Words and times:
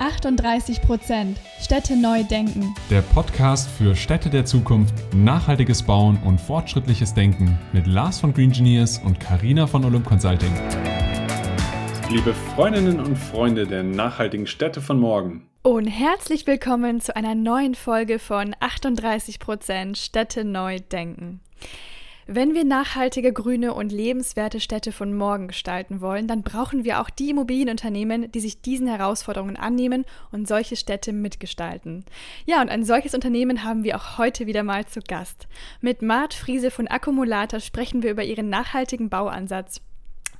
38 0.00 0.82
Prozent. 0.82 1.38
Städte 1.60 1.96
neu 1.96 2.22
denken. 2.24 2.74
Der 2.90 3.02
Podcast 3.02 3.68
für 3.68 3.94
Städte 3.96 4.30
der 4.30 4.44
Zukunft, 4.44 4.94
nachhaltiges 5.14 5.82
Bauen 5.82 6.18
und 6.24 6.40
fortschrittliches 6.40 7.14
Denken 7.14 7.58
mit 7.72 7.86
Lars 7.86 8.20
von 8.20 8.34
Green 8.34 8.50
Engineers 8.50 8.98
und 8.98 9.20
Karina 9.20 9.66
von 9.66 9.84
Olymp 9.84 10.06
Consulting. 10.06 10.52
Liebe 12.10 12.34
Freundinnen 12.54 13.00
und 13.00 13.16
Freunde 13.16 13.66
der 13.66 13.82
nachhaltigen 13.82 14.46
Städte 14.46 14.80
von 14.80 15.00
morgen. 15.00 15.48
Und 15.62 15.86
herzlich 15.86 16.46
willkommen 16.46 17.00
zu 17.00 17.16
einer 17.16 17.34
neuen 17.34 17.74
Folge 17.74 18.18
von 18.18 18.54
38 18.60 19.40
Prozent 19.40 19.98
Städte 19.98 20.44
neu 20.44 20.78
denken. 20.78 21.40
Wenn 22.28 22.54
wir 22.54 22.64
nachhaltige, 22.64 23.32
grüne 23.32 23.72
und 23.72 23.92
lebenswerte 23.92 24.58
Städte 24.58 24.90
von 24.90 25.14
morgen 25.14 25.46
gestalten 25.46 26.00
wollen, 26.00 26.26
dann 26.26 26.42
brauchen 26.42 26.84
wir 26.84 27.00
auch 27.00 27.08
die 27.08 27.30
Immobilienunternehmen, 27.30 28.32
die 28.32 28.40
sich 28.40 28.60
diesen 28.60 28.88
Herausforderungen 28.88 29.56
annehmen 29.56 30.04
und 30.32 30.48
solche 30.48 30.74
Städte 30.74 31.12
mitgestalten. 31.12 32.04
Ja, 32.44 32.60
und 32.60 32.68
ein 32.68 32.82
solches 32.82 33.14
Unternehmen 33.14 33.62
haben 33.62 33.84
wir 33.84 33.96
auch 33.96 34.18
heute 34.18 34.48
wieder 34.48 34.64
mal 34.64 34.86
zu 34.86 35.02
Gast. 35.06 35.46
Mit 35.80 36.02
Mart 36.02 36.34
Friese 36.34 36.72
von 36.72 36.88
Akkumulator 36.88 37.60
sprechen 37.60 38.02
wir 38.02 38.10
über 38.10 38.24
ihren 38.24 38.48
nachhaltigen 38.48 39.08
Bauansatz 39.08 39.80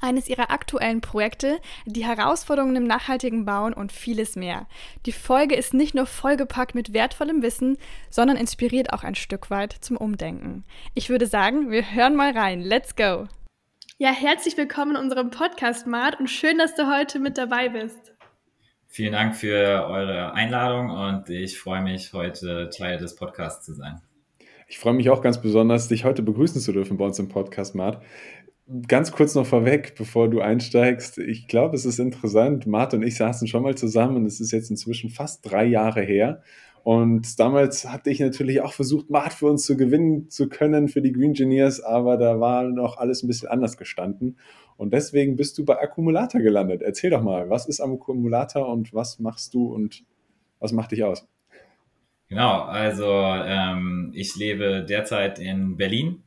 eines 0.00 0.28
ihrer 0.28 0.50
aktuellen 0.50 1.00
Projekte, 1.00 1.58
die 1.86 2.04
Herausforderungen 2.04 2.76
im 2.76 2.84
nachhaltigen 2.84 3.44
Bauen 3.44 3.72
und 3.72 3.92
vieles 3.92 4.36
mehr. 4.36 4.66
Die 5.06 5.12
Folge 5.12 5.54
ist 5.54 5.74
nicht 5.74 5.94
nur 5.94 6.06
vollgepackt 6.06 6.74
mit 6.74 6.92
wertvollem 6.92 7.42
Wissen, 7.42 7.78
sondern 8.10 8.36
inspiriert 8.36 8.92
auch 8.92 9.04
ein 9.04 9.14
Stück 9.14 9.50
weit 9.50 9.72
zum 9.80 9.96
Umdenken. 9.96 10.64
Ich 10.94 11.08
würde 11.08 11.26
sagen, 11.26 11.70
wir 11.70 11.92
hören 11.92 12.16
mal 12.16 12.32
rein. 12.32 12.60
Let's 12.60 12.96
go! 12.96 13.26
Ja, 13.98 14.10
herzlich 14.10 14.56
willkommen 14.58 14.96
in 14.96 15.02
unserem 15.02 15.30
Podcast, 15.30 15.86
Mart, 15.86 16.20
und 16.20 16.28
schön, 16.28 16.58
dass 16.58 16.74
du 16.74 16.94
heute 16.94 17.18
mit 17.18 17.38
dabei 17.38 17.70
bist. 17.70 18.14
Vielen 18.88 19.12
Dank 19.12 19.34
für 19.34 19.86
eure 19.88 20.32
Einladung 20.34 20.90
und 20.90 21.28
ich 21.30 21.58
freue 21.58 21.82
mich, 21.82 22.12
heute 22.12 22.70
Teil 22.70 22.98
des 22.98 23.16
Podcasts 23.16 23.64
zu 23.64 23.74
sein. 23.74 24.00
Ich 24.68 24.78
freue 24.78 24.94
mich 24.94 25.10
auch 25.10 25.22
ganz 25.22 25.40
besonders, 25.40 25.88
dich 25.88 26.04
heute 26.04 26.22
begrüßen 26.22 26.60
zu 26.60 26.72
dürfen 26.72 26.96
bei 26.96 27.04
uns 27.04 27.18
im 27.18 27.28
Podcast, 27.28 27.74
Mart 27.74 28.02
ganz 28.88 29.12
kurz 29.12 29.34
noch 29.34 29.46
vorweg, 29.46 29.94
bevor 29.96 30.28
du 30.28 30.40
einsteigst. 30.40 31.18
Ich 31.18 31.46
glaube, 31.46 31.76
es 31.76 31.84
ist 31.84 31.98
interessant. 31.98 32.66
Mart 32.66 32.94
und 32.94 33.02
ich 33.02 33.16
saßen 33.16 33.46
schon 33.46 33.62
mal 33.62 33.76
zusammen 33.76 34.16
und 34.16 34.26
es 34.26 34.40
ist 34.40 34.52
jetzt 34.52 34.70
inzwischen 34.70 35.10
fast 35.10 35.48
drei 35.50 35.64
Jahre 35.64 36.02
her. 36.02 36.42
Und 36.82 37.40
damals 37.40 37.90
hatte 37.90 38.10
ich 38.10 38.20
natürlich 38.20 38.60
auch 38.60 38.72
versucht, 38.72 39.10
Mart 39.10 39.32
für 39.32 39.46
uns 39.46 39.64
zu 39.64 39.76
gewinnen 39.76 40.30
zu 40.30 40.48
können 40.48 40.88
für 40.88 41.02
die 41.02 41.12
Green 41.12 41.30
Engineers, 41.30 41.80
aber 41.80 42.16
da 42.16 42.38
war 42.38 42.62
noch 42.62 42.98
alles 42.98 43.22
ein 43.22 43.26
bisschen 43.26 43.48
anders 43.48 43.76
gestanden. 43.76 44.38
Und 44.76 44.92
deswegen 44.92 45.36
bist 45.36 45.58
du 45.58 45.64
bei 45.64 45.80
Akkumulator 45.80 46.40
gelandet. 46.40 46.82
Erzähl 46.82 47.10
doch 47.10 47.22
mal, 47.22 47.50
was 47.50 47.66
ist 47.66 47.80
Akkumulator 47.80 48.68
und 48.68 48.94
was 48.94 49.18
machst 49.18 49.54
du 49.54 49.66
und 49.74 50.04
was 50.60 50.72
macht 50.72 50.92
dich 50.92 51.02
aus? 51.02 51.26
Genau, 52.28 52.62
also 52.62 53.06
ähm, 53.06 54.12
ich 54.14 54.36
lebe 54.36 54.84
derzeit 54.88 55.38
in 55.38 55.76
Berlin 55.76 56.22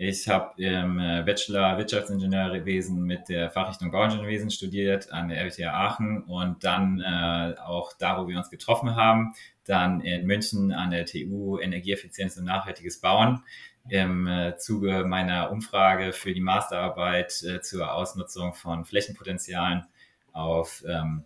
ich 0.00 0.28
habe 0.28 0.62
im 0.62 1.00
äh, 1.00 1.24
Bachelor 1.26 1.76
Wirtschaftsingenieurwesen 1.76 3.02
mit 3.02 3.28
der 3.28 3.50
Fachrichtung 3.50 3.90
Bauingenieurwesen 3.90 4.48
studiert 4.48 5.12
an 5.12 5.28
der 5.28 5.44
RWTH 5.44 5.66
Aachen 5.66 6.22
und 6.22 6.62
dann 6.62 7.00
äh, 7.00 7.58
auch 7.58 7.92
da, 7.98 8.16
wo 8.16 8.28
wir 8.28 8.38
uns 8.38 8.48
getroffen 8.48 8.94
haben, 8.94 9.34
dann 9.64 10.00
in 10.00 10.24
München 10.24 10.70
an 10.70 10.92
der 10.92 11.04
TU 11.04 11.58
Energieeffizienz 11.58 12.36
und 12.36 12.44
nachhaltiges 12.44 13.00
Bauen. 13.00 13.42
Im 13.88 14.28
äh, 14.28 14.56
Zuge 14.56 15.04
meiner 15.04 15.50
Umfrage 15.50 16.12
für 16.12 16.32
die 16.32 16.40
Masterarbeit 16.40 17.42
äh, 17.42 17.60
zur 17.60 17.92
Ausnutzung 17.92 18.54
von 18.54 18.84
Flächenpotenzialen 18.84 19.84
auf 20.32 20.84
ähm, 20.86 21.24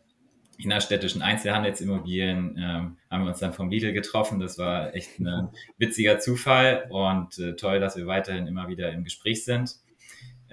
innerstädtischen 0.62 1.22
Einzelhandelsimmobilien 1.22 2.56
ähm, 2.58 2.96
haben 3.10 3.24
wir 3.24 3.28
uns 3.28 3.38
dann 3.38 3.52
vom 3.52 3.70
Lidl 3.70 3.92
getroffen. 3.92 4.40
Das 4.40 4.58
war 4.58 4.94
echt 4.94 5.18
ein 5.20 5.48
witziger 5.78 6.18
Zufall 6.18 6.86
und 6.90 7.38
äh, 7.38 7.56
toll, 7.56 7.80
dass 7.80 7.96
wir 7.96 8.06
weiterhin 8.06 8.46
immer 8.46 8.68
wieder 8.68 8.92
im 8.92 9.04
Gespräch 9.04 9.44
sind. 9.44 9.76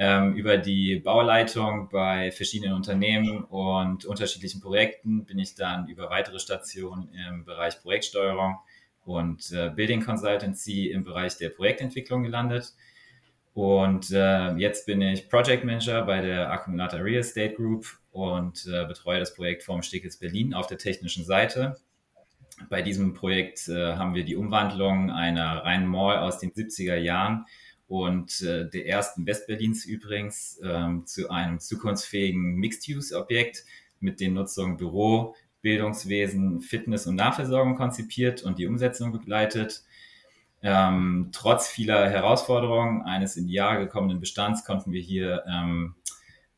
Ähm, 0.01 0.33
über 0.35 0.57
die 0.57 0.95
Bauleitung 0.95 1.89
bei 1.91 2.31
verschiedenen 2.31 2.73
Unternehmen 2.73 3.43
und 3.43 4.05
unterschiedlichen 4.05 4.61
Projekten 4.61 5.25
bin 5.25 5.39
ich 5.39 5.55
dann 5.55 5.89
über 5.89 6.09
weitere 6.09 6.39
Stationen 6.39 7.09
im 7.13 7.43
Bereich 7.43 7.81
Projektsteuerung 7.81 8.59
und 9.03 9.51
äh, 9.51 9.69
Building 9.69 10.05
Consultancy 10.05 10.89
im 10.91 11.03
Bereich 11.03 11.37
der 11.37 11.49
Projektentwicklung 11.49 12.23
gelandet. 12.23 12.73
Und 13.59 14.11
äh, 14.11 14.55
jetzt 14.55 14.85
bin 14.85 15.01
ich 15.01 15.27
Project 15.27 15.65
Manager 15.65 16.03
bei 16.03 16.21
der 16.21 16.49
Accumulator 16.49 17.03
Real 17.03 17.19
Estate 17.19 17.55
Group 17.55 17.87
und 18.09 18.65
äh, 18.65 18.85
betreue 18.85 19.19
das 19.19 19.33
Projekt 19.33 19.63
Form 19.63 19.81
Stickels 19.81 20.15
Berlin 20.15 20.53
auf 20.53 20.67
der 20.67 20.77
technischen 20.77 21.25
Seite. 21.25 21.75
Bei 22.69 22.81
diesem 22.81 23.13
Projekt 23.13 23.67
äh, 23.67 23.97
haben 23.97 24.15
wir 24.15 24.23
die 24.23 24.37
Umwandlung 24.37 25.11
einer 25.11 25.65
reinen 25.65 25.87
Mall 25.87 26.19
aus 26.19 26.39
den 26.39 26.53
70er 26.53 26.95
Jahren 26.95 27.47
und 27.89 28.41
äh, 28.43 28.69
der 28.69 28.87
ersten 28.87 29.25
Westberlins 29.25 29.83
übrigens 29.83 30.57
ähm, 30.63 31.05
zu 31.05 31.29
einem 31.29 31.59
zukunftsfähigen 31.59 32.55
Mixed-Use-Objekt 32.55 33.65
mit 33.99 34.21
den 34.21 34.35
Nutzungen 34.35 34.77
Büro, 34.77 35.35
Bildungswesen, 35.61 36.61
Fitness 36.61 37.07
und 37.07 37.15
Nahversorgung 37.15 37.75
konzipiert 37.75 38.41
und 38.41 38.57
die 38.57 38.67
Umsetzung 38.67 39.11
begleitet. 39.11 39.83
Ähm, 40.61 41.29
trotz 41.31 41.67
vieler 41.67 42.09
Herausforderungen 42.09 43.03
eines 43.03 43.37
in 43.37 43.47
die 43.47 43.53
Jahre 43.53 43.79
gekommenen 43.79 44.19
Bestands 44.19 44.65
konnten 44.65 44.91
wir 44.91 45.01
hier 45.01 45.43
ähm, 45.47 45.95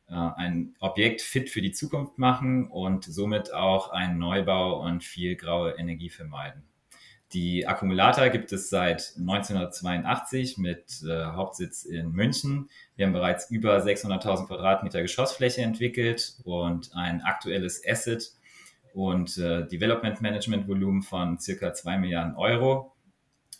äh, 0.08 0.14
ein 0.14 0.74
Objekt 0.80 1.20
fit 1.22 1.50
für 1.50 1.62
die 1.62 1.72
Zukunft 1.72 2.18
machen 2.18 2.68
und 2.68 3.04
somit 3.04 3.54
auch 3.54 3.90
einen 3.90 4.18
Neubau 4.18 4.82
und 4.82 5.04
viel 5.04 5.36
graue 5.36 5.72
Energie 5.78 6.10
vermeiden. 6.10 6.64
Die 7.32 7.66
Akkumulator 7.66 8.28
gibt 8.28 8.52
es 8.52 8.68
seit 8.68 9.14
1982 9.18 10.58
mit 10.58 11.02
äh, 11.08 11.24
Hauptsitz 11.24 11.84
in 11.84 12.12
München. 12.12 12.68
Wir 12.94 13.06
haben 13.06 13.14
bereits 13.14 13.50
über 13.50 13.78
600.000 13.78 14.48
Quadratmeter 14.48 15.00
Geschossfläche 15.00 15.62
entwickelt 15.62 16.36
und 16.44 16.90
ein 16.94 17.22
aktuelles 17.22 17.82
Asset 17.88 18.32
und 18.92 19.38
äh, 19.38 19.66
Development 19.66 20.20
Management 20.20 20.68
Volumen 20.68 21.00
von 21.00 21.38
circa 21.38 21.72
2 21.72 21.96
Milliarden 21.98 22.36
Euro. 22.36 22.92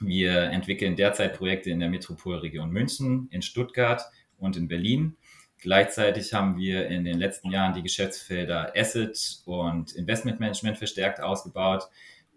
Wir 0.04 0.42
entwickeln 0.50 0.96
derzeit 0.96 1.36
Projekte 1.36 1.70
in 1.70 1.80
der 1.80 1.88
Metropolregion 1.88 2.70
München, 2.70 3.28
in 3.30 3.42
Stuttgart 3.42 4.02
und 4.38 4.56
in 4.56 4.68
Berlin. 4.68 5.16
Gleichzeitig 5.58 6.34
haben 6.34 6.56
wir 6.56 6.88
in 6.88 7.04
den 7.04 7.18
letzten 7.18 7.50
Jahren 7.50 7.72
die 7.72 7.82
Geschäftsfelder 7.82 8.72
Asset 8.76 9.42
und 9.44 9.92
Investment 9.92 10.40
Management 10.40 10.78
verstärkt 10.78 11.20
ausgebaut. 11.20 11.88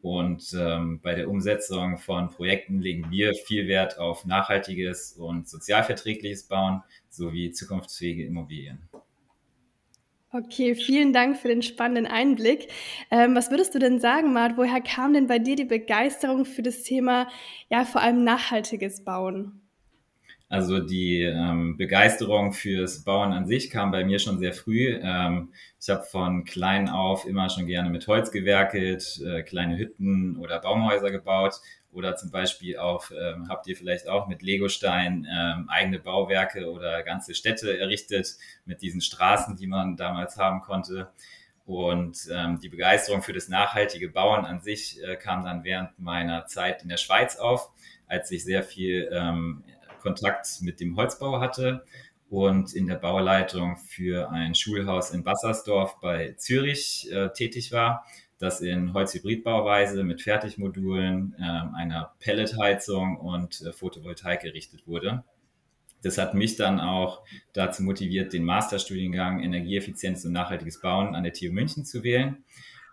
Und 0.03 0.55
ähm, 0.55 0.99
bei 1.01 1.15
der 1.15 1.27
Umsetzung 1.27 1.97
von 1.97 2.29
Projekten 2.29 2.79
legen 2.79 3.09
wir 3.09 3.33
viel 3.33 3.67
Wert 3.67 3.97
auf 3.97 4.25
nachhaltiges 4.25 5.13
und 5.13 5.49
sozialverträgliches 5.49 6.43
Bauen 6.43 6.83
sowie 7.09 7.51
zukunftsfähige 7.51 8.23
Immobilien. 8.23 8.87
Okay, 10.31 10.75
vielen 10.75 11.13
Dank 11.13 11.37
für 11.37 11.47
den 11.47 11.61
spannenden 11.61 12.05
Einblick. 12.05 12.67
Ähm, 13.09 13.35
was 13.35 13.51
würdest 13.51 13.73
du 13.73 13.79
denn 13.79 13.99
sagen, 13.99 14.33
Mart? 14.33 14.57
Woher 14.57 14.81
kam 14.81 15.13
denn 15.13 15.27
bei 15.27 15.39
dir 15.39 15.55
die 15.55 15.65
Begeisterung 15.65 16.43
für 16.43 16.61
das 16.61 16.83
Thema, 16.83 17.29
ja, 17.69 17.85
vor 17.85 18.01
allem 18.01 18.23
nachhaltiges 18.23 19.03
Bauen? 19.05 19.61
Also 20.47 20.79
die 20.79 21.21
ähm, 21.21 21.75
Begeisterung 21.75 22.53
fürs 22.53 23.03
Bauen 23.03 23.33
an 23.33 23.47
sich 23.47 23.71
kam 23.71 23.91
bei 23.91 24.03
mir 24.05 24.19
schon 24.19 24.37
sehr 24.37 24.53
früh. 24.53 24.99
Ähm, 25.01 25.53
ich 25.81 25.89
habe 25.89 26.03
von 26.03 26.43
klein 26.43 26.87
auf 26.87 27.25
immer 27.25 27.49
schon 27.49 27.65
gerne 27.65 27.89
mit 27.89 28.07
Holz 28.07 28.31
gewerkelt, 28.31 29.21
äh, 29.25 29.41
kleine 29.41 29.77
Hütten 29.77 30.37
oder 30.37 30.59
Baumhäuser 30.59 31.11
gebaut 31.11 31.55
oder 31.95 32.15
zum 32.15 32.29
Beispiel 32.29 32.77
auch, 32.77 33.09
ähm, 33.11 33.47
habt 33.49 33.67
ihr 33.67 33.75
vielleicht 33.75 34.07
auch 34.07 34.27
mit 34.27 34.41
Legostein 34.41 35.25
ähm, 35.31 35.69
eigene 35.69 35.99
Bauwerke 35.99 36.69
oder 36.69 37.01
ganze 37.03 37.33
Städte 37.33 37.77
errichtet 37.79 38.35
mit 38.65 38.81
diesen 38.81 39.01
Straßen, 39.01 39.55
die 39.55 39.65
man 39.67 39.95
damals 39.95 40.37
haben 40.37 40.61
konnte. 40.61 41.09
Und 41.65 42.29
ähm, 42.31 42.59
die 42.59 42.69
Begeisterung 42.69 43.23
für 43.23 43.33
das 43.33 43.47
nachhaltige 43.47 44.09
Bauen 44.09 44.45
an 44.45 44.61
sich 44.61 45.01
äh, 45.03 45.15
kam 45.15 45.43
dann 45.43 45.63
während 45.63 45.97
meiner 45.97 46.45
Zeit 46.45 46.83
in 46.83 46.89
der 46.89 46.97
Schweiz 46.97 47.37
auf, 47.37 47.71
als 48.07 48.29
ich 48.29 48.43
sehr 48.43 48.61
viel 48.61 49.09
ähm, 49.11 49.63
Kontakt 50.01 50.47
mit 50.61 50.79
dem 50.79 50.95
Holzbau 50.97 51.39
hatte 51.39 51.83
und 52.29 52.73
in 52.73 52.87
der 52.87 52.95
Bauleitung 52.95 53.77
für 53.77 54.29
ein 54.29 54.53
Schulhaus 54.53 55.11
in 55.11 55.25
Wassersdorf 55.25 55.99
bei 56.01 56.33
Zürich 56.37 57.09
äh, 57.11 57.29
tätig 57.29 57.71
war 57.71 58.05
das 58.37 58.61
in 58.61 58.93
Holzhybridbauweise 58.93 60.03
mit 60.03 60.21
Fertigmodulen, 60.21 61.35
äh, 61.39 61.43
einer 61.43 62.13
Pelletheizung 62.19 63.17
und 63.17 63.61
äh, 63.61 63.71
Photovoltaik 63.71 64.41
gerichtet 64.41 64.87
wurde. 64.87 65.23
Das 66.03 66.17
hat 66.17 66.33
mich 66.33 66.55
dann 66.55 66.79
auch 66.79 67.23
dazu 67.53 67.81
motiviert, 67.81 68.33
den 68.33 68.43
Masterstudiengang 68.43 69.41
Energieeffizienz 69.41 70.23
und 70.25 70.33
nachhaltiges 70.33 70.81
Bauen 70.81 71.15
an 71.15 71.23
der 71.23 71.33
TU 71.33 71.51
München 71.51 71.85
zu 71.85 72.03
wählen. 72.03 72.43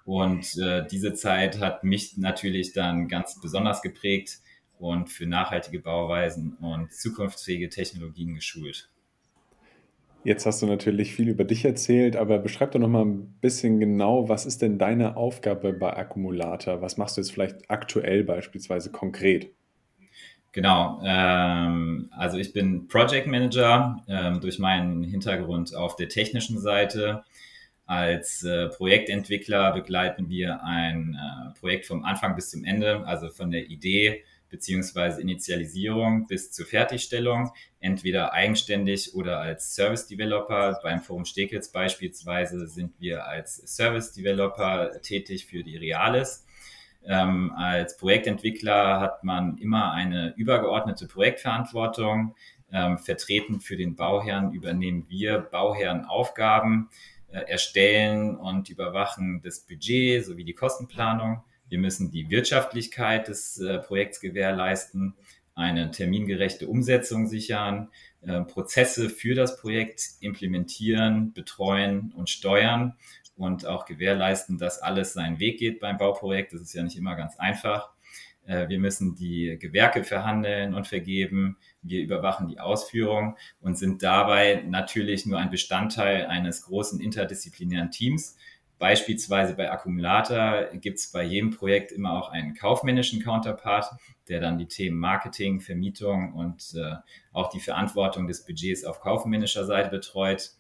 Und 0.05 0.57
äh, 0.59 0.87
diese 0.87 1.13
Zeit 1.13 1.61
hat 1.61 1.85
mich 1.85 2.17
natürlich 2.17 2.73
dann 2.73 3.09
ganz 3.09 3.41
besonders 3.41 3.83
geprägt 3.83 4.39
und 4.79 5.11
für 5.11 5.27
nachhaltige 5.27 5.81
Bauweisen 5.81 6.55
und 6.55 6.93
zukunftsfähige 6.93 7.69
Technologien 7.69 8.35
geschult. 8.35 8.92
Jetzt 10.25 10.47
hast 10.47 10.63
du 10.63 10.67
natürlich 10.67 11.15
viel 11.15 11.29
über 11.29 11.43
dich 11.43 11.65
erzählt, 11.65 12.15
aber 12.15 12.39
beschreib 12.39 12.73
doch 12.73 12.79
noch 12.79 12.89
mal 12.89 13.05
ein 13.05 13.35
bisschen 13.41 13.81
genau, 13.81 14.29
was 14.29 14.47
ist 14.47 14.63
denn 14.63 14.79
deine 14.79 15.17
Aufgabe 15.17 15.73
bei 15.73 15.97
Akkumulator? 15.97 16.81
Was 16.81 16.97
machst 16.97 17.17
du 17.17 17.21
jetzt 17.21 17.33
vielleicht 17.33 17.69
aktuell 17.69 18.23
beispielsweise 18.23 18.93
konkret? 18.93 19.51
Genau, 20.53 21.01
ähm, 21.05 22.09
also 22.13 22.37
ich 22.37 22.53
bin 22.53 22.87
Project 22.87 23.27
Manager 23.27 24.01
ähm, 24.07 24.41
durch 24.41 24.61
meinen 24.61 25.03
Hintergrund 25.03 25.75
auf 25.75 25.97
der 25.97 26.09
technischen 26.09 26.61
Seite. 26.61 27.25
Als 27.87 28.45
äh, 28.45 28.69
Projektentwickler 28.69 29.73
begleiten 29.73 30.29
wir 30.29 30.63
ein 30.63 31.19
äh, 31.19 31.59
Projekt 31.59 31.87
vom 31.87 32.05
Anfang 32.05 32.37
bis 32.37 32.51
zum 32.51 32.65
Ende, 32.65 33.05
also 33.07 33.29
von 33.29 33.51
der 33.51 33.71
Idee 33.71 34.23
beziehungsweise 34.53 35.23
Initialisierung 35.23 36.27
bis 36.27 36.53
zur 36.53 36.67
Fertigstellung, 36.67 37.53
entweder 37.81 38.35
eigenständig 38.35 39.15
oder 39.15 39.41
als 39.41 39.75
Service 39.75 40.07
Developer. 40.07 40.79
Beim 40.83 41.01
Forum 41.01 41.25
Stekels 41.25 41.73
beispielsweise 41.73 42.69
sind 42.69 42.93
wir 43.01 43.27
als 43.27 43.57
Service 43.57 44.13
Developer 44.13 45.01
tätig 45.01 45.47
für 45.47 45.65
die 45.65 45.79
Reales. 45.79 46.47
Ähm, 47.05 47.53
als 47.57 47.97
Projektentwickler 47.97 49.01
hat 49.01 49.25
man 49.25 49.57
immer 49.57 49.93
eine 49.93 50.35
übergeordnete 50.37 51.09
Projektverantwortung. 51.09 52.37
Ähm, 52.71 52.99
vertreten 52.99 53.61
für 53.61 53.77
den 53.77 53.97
Bauherrn 53.97 54.53
übernehmen 54.53 55.07
wir 55.09 55.39
Bauherrenaufgaben, 55.41 56.91
äh, 57.31 57.41
erstellen 57.51 58.37
und 58.37 58.69
überwachen 58.69 59.41
das 59.43 59.61
Budget 59.61 60.25
sowie 60.25 60.45
die 60.45 60.55
Kostenplanung. 60.55 61.43
Wir 61.73 61.79
müssen 61.79 62.11
die 62.11 62.29
Wirtschaftlichkeit 62.29 63.29
des 63.29 63.59
äh, 63.59 63.79
Projekts 63.79 64.21
gewährleisten, 64.21 65.15
eine 65.55 65.91
termingerechte 65.91 66.69
Umsetzung 66.69 67.27
sichern, 67.27 67.89
äh, 68.21 68.43
Prozesse 68.43 69.09
für 69.09 69.35
das 69.35 69.57
Projekt 69.57 70.03
implementieren, 70.21 71.33
betreuen 71.33 72.13
und 72.15 72.29
steuern 72.29 72.99
und 73.37 73.65
auch 73.65 73.87
gewährleisten, 73.87 74.59
dass 74.59 74.83
alles 74.83 75.15
seinen 75.15 75.39
Weg 75.39 75.61
geht 75.61 75.81
beim 75.81 75.97
Bauprojekt. 75.97 76.53
Das 76.53 76.61
ist 76.61 76.75
ja 76.75 76.83
nicht 76.83 76.99
immer 76.99 77.17
ganz 77.17 77.39
einfach. 77.39 77.95
Äh, 78.45 78.69
wir 78.69 78.79
müssen 78.79 79.15
die 79.15 79.57
Gewerke 79.59 80.05
verhandeln 80.05 80.75
und 80.75 80.87
vergeben. 80.87 81.57
Wir 81.81 82.03
überwachen 82.03 82.49
die 82.49 82.61
Ausführung 82.61 83.39
und 83.63 83.79
sind 83.79 84.03
dabei 84.03 84.63
natürlich 84.69 85.25
nur 85.25 85.39
ein 85.39 85.49
Bestandteil 85.49 86.27
eines 86.27 86.61
großen 86.61 87.01
interdisziplinären 87.01 87.91
Teams, 87.91 88.37
Beispielsweise 88.83 89.55
bei 89.55 89.71
Akkumulator 89.71 90.65
gibt 90.73 90.99
es 90.99 91.13
bei 91.13 91.23
jedem 91.23 91.51
Projekt 91.51 91.93
immer 91.93 92.15
auch 92.15 92.31
einen 92.31 92.55
kaufmännischen 92.55 93.23
Counterpart, 93.23 93.87
der 94.29 94.41
dann 94.41 94.59
die 94.59 94.67
Themen 94.67 94.99
Marketing, 94.99 95.61
Vermietung 95.61 96.33
und 96.33 96.75
äh, 96.75 96.97
auch 97.33 97.51
die 97.51 97.61
Verantwortung 97.61 98.27
des 98.27 98.45
Budgets 98.45 98.85
auf 98.85 98.99
kaufmännischer 98.99 99.67
Seite 99.67 99.89
betreut. 99.89 100.51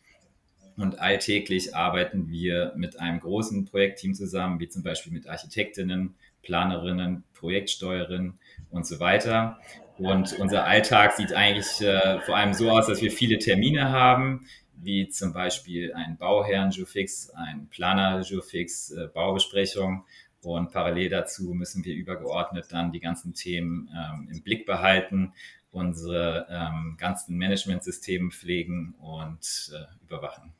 Und 0.76 1.00
alltäglich 1.00 1.74
arbeiten 1.74 2.28
wir 2.28 2.72
mit 2.76 3.00
einem 3.00 3.18
großen 3.18 3.64
Projektteam 3.64 4.14
zusammen, 4.14 4.60
wie 4.60 4.68
zum 4.68 4.84
Beispiel 4.84 5.12
mit 5.12 5.26
Architektinnen, 5.26 6.14
Planerinnen, 6.42 7.24
Projektsteuerinnen 7.34 8.38
und 8.70 8.86
so 8.86 9.00
weiter. 9.00 9.58
Und 9.98 10.38
unser 10.38 10.64
Alltag 10.64 11.14
sieht 11.14 11.32
eigentlich 11.32 11.80
äh, 11.80 12.20
vor 12.20 12.36
allem 12.36 12.54
so 12.54 12.70
aus, 12.70 12.86
dass 12.86 13.02
wir 13.02 13.10
viele 13.10 13.38
Termine 13.38 13.90
haben, 13.90 14.46
wie 14.82 15.08
zum 15.08 15.32
Beispiel 15.32 15.92
ein 15.94 16.16
Bauherrn-Jurfix, 16.18 17.30
ein 17.30 17.68
Planer-Jurfix, 17.68 18.90
äh, 18.90 19.08
Baubesprechung. 19.12 20.04
Und 20.42 20.72
parallel 20.72 21.08
dazu 21.08 21.54
müssen 21.54 21.84
wir 21.84 21.94
übergeordnet 21.94 22.66
dann 22.70 22.90
die 22.90 23.00
ganzen 23.00 23.32
Themen 23.32 23.88
ähm, 23.94 24.28
im 24.30 24.42
Blick 24.42 24.66
behalten, 24.66 25.32
unsere 25.70 26.46
ähm, 26.50 26.96
ganzen 26.98 27.38
Managementsysteme 27.38 28.30
pflegen 28.30 28.94
und 29.00 29.72
äh, 29.72 30.04
überwachen. 30.04 30.52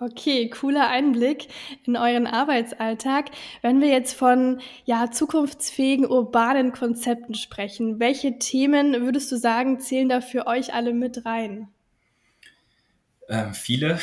Okay, 0.00 0.48
cooler 0.48 0.88
Einblick 0.88 1.48
in 1.84 1.96
euren 1.96 2.28
Arbeitsalltag. 2.28 3.30
Wenn 3.62 3.80
wir 3.80 3.88
jetzt 3.88 4.12
von 4.12 4.60
ja, 4.84 5.10
zukunftsfähigen 5.10 6.06
urbanen 6.06 6.70
Konzepten 6.70 7.34
sprechen, 7.34 7.98
welche 7.98 8.38
Themen 8.38 8.92
würdest 9.00 9.32
du 9.32 9.36
sagen, 9.36 9.80
zählen 9.80 10.08
da 10.08 10.20
für 10.20 10.46
euch 10.46 10.72
alle 10.72 10.92
mit 10.92 11.26
rein? 11.26 11.66
Ähm, 13.28 13.52
viele. 13.52 13.98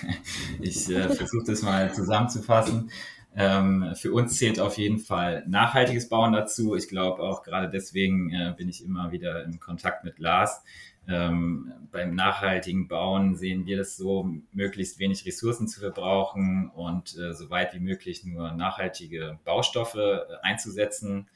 ich 0.60 0.88
äh, 0.88 1.08
versuche 1.08 1.44
das 1.46 1.62
mal 1.62 1.92
zusammenzufassen. 1.92 2.90
Ähm, 3.34 3.94
für 3.94 4.12
uns 4.12 4.36
zählt 4.38 4.60
auf 4.60 4.78
jeden 4.78 4.98
Fall 4.98 5.44
nachhaltiges 5.48 6.08
Bauen 6.08 6.32
dazu. 6.32 6.74
Ich 6.76 6.88
glaube 6.88 7.22
auch 7.22 7.42
gerade 7.42 7.68
deswegen 7.68 8.32
äh, 8.32 8.54
bin 8.56 8.68
ich 8.68 8.84
immer 8.84 9.12
wieder 9.12 9.44
in 9.44 9.58
Kontakt 9.60 10.04
mit 10.04 10.18
Lars. 10.18 10.62
Ähm, 11.08 11.72
beim 11.90 12.14
nachhaltigen 12.14 12.86
Bauen 12.86 13.34
sehen 13.34 13.66
wir 13.66 13.76
das 13.76 13.96
so, 13.96 14.30
möglichst 14.52 14.98
wenig 15.00 15.26
Ressourcen 15.26 15.66
zu 15.66 15.80
verbrauchen 15.80 16.70
und 16.70 17.16
äh, 17.18 17.34
so 17.34 17.50
weit 17.50 17.74
wie 17.74 17.80
möglich 17.80 18.24
nur 18.24 18.52
nachhaltige 18.52 19.38
Baustoffe 19.44 19.96
äh, 19.96 20.20
einzusetzen. 20.42 21.28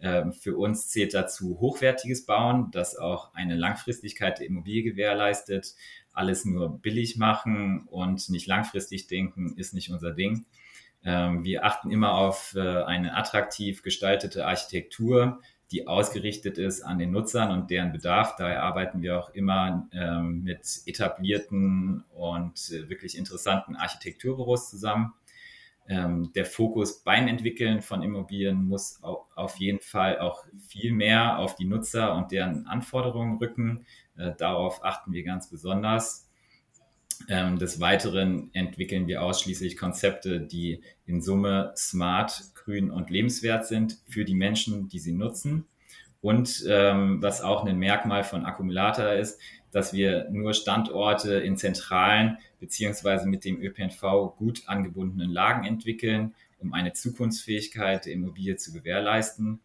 Ähm, 0.00 0.32
für 0.32 0.56
uns 0.56 0.88
zählt 0.88 1.14
dazu 1.14 1.60
hochwertiges 1.60 2.26
Bauen, 2.26 2.70
das 2.72 2.96
auch 2.96 3.32
eine 3.34 3.54
Langfristigkeit 3.54 4.40
der 4.40 4.46
Immobilie 4.46 4.82
gewährleistet 4.82 5.76
alles 6.12 6.44
nur 6.44 6.78
billig 6.80 7.16
machen 7.16 7.86
und 7.90 8.28
nicht 8.28 8.46
langfristig 8.46 9.06
denken, 9.06 9.54
ist 9.56 9.74
nicht 9.74 9.90
unser 9.90 10.12
Ding. 10.12 10.44
Ähm, 11.04 11.44
wir 11.44 11.64
achten 11.64 11.90
immer 11.90 12.14
auf 12.14 12.54
äh, 12.54 12.60
eine 12.84 13.16
attraktiv 13.16 13.82
gestaltete 13.82 14.46
Architektur, 14.46 15.40
die 15.72 15.86
ausgerichtet 15.86 16.58
ist 16.58 16.82
an 16.82 16.98
den 16.98 17.10
Nutzern 17.10 17.50
und 17.50 17.70
deren 17.70 17.92
Bedarf. 17.92 18.36
Daher 18.36 18.62
arbeiten 18.62 19.02
wir 19.02 19.18
auch 19.18 19.30
immer 19.30 19.88
ähm, 19.92 20.42
mit 20.42 20.82
etablierten 20.86 22.04
und 22.14 22.70
äh, 22.70 22.88
wirklich 22.88 23.16
interessanten 23.16 23.74
Architekturbüros 23.74 24.70
zusammen. 24.70 25.14
Ähm, 25.88 26.32
der 26.34 26.44
Fokus 26.44 27.02
beim 27.02 27.26
Entwickeln 27.26 27.82
von 27.82 28.02
Immobilien 28.02 28.64
muss 28.64 29.00
auf 29.02 29.56
jeden 29.56 29.80
Fall 29.80 30.18
auch 30.20 30.44
viel 30.68 30.92
mehr 30.92 31.38
auf 31.38 31.56
die 31.56 31.64
Nutzer 31.64 32.14
und 32.14 32.30
deren 32.30 32.66
Anforderungen 32.66 33.38
rücken. 33.38 33.84
Äh, 34.16 34.32
darauf 34.38 34.84
achten 34.84 35.12
wir 35.12 35.24
ganz 35.24 35.50
besonders. 35.50 36.28
Ähm, 37.28 37.58
des 37.58 37.80
Weiteren 37.80 38.50
entwickeln 38.52 39.06
wir 39.06 39.22
ausschließlich 39.22 39.76
Konzepte, 39.76 40.40
die 40.40 40.82
in 41.06 41.20
Summe 41.20 41.72
smart, 41.76 42.42
grün 42.54 42.90
und 42.90 43.10
lebenswert 43.10 43.66
sind 43.66 43.98
für 44.08 44.24
die 44.24 44.34
Menschen, 44.34 44.88
die 44.88 44.98
sie 44.98 45.12
nutzen. 45.12 45.66
Und 46.20 46.64
ähm, 46.68 47.20
was 47.20 47.40
auch 47.40 47.64
ein 47.64 47.78
Merkmal 47.78 48.22
von 48.22 48.44
Akkumulator 48.44 49.12
ist, 49.12 49.40
dass 49.72 49.92
wir 49.92 50.28
nur 50.30 50.54
Standorte 50.54 51.34
in 51.34 51.56
zentralen 51.56 52.38
beziehungsweise 52.60 53.26
mit 53.26 53.44
dem 53.44 53.60
ÖPNV 53.60 54.36
gut 54.36 54.62
angebundenen 54.66 55.30
Lagen 55.30 55.66
entwickeln, 55.66 56.34
um 56.58 56.72
eine 56.72 56.92
Zukunftsfähigkeit 56.92 58.06
der 58.06 58.12
Immobilie 58.12 58.56
zu 58.56 58.72
gewährleisten. 58.72 59.60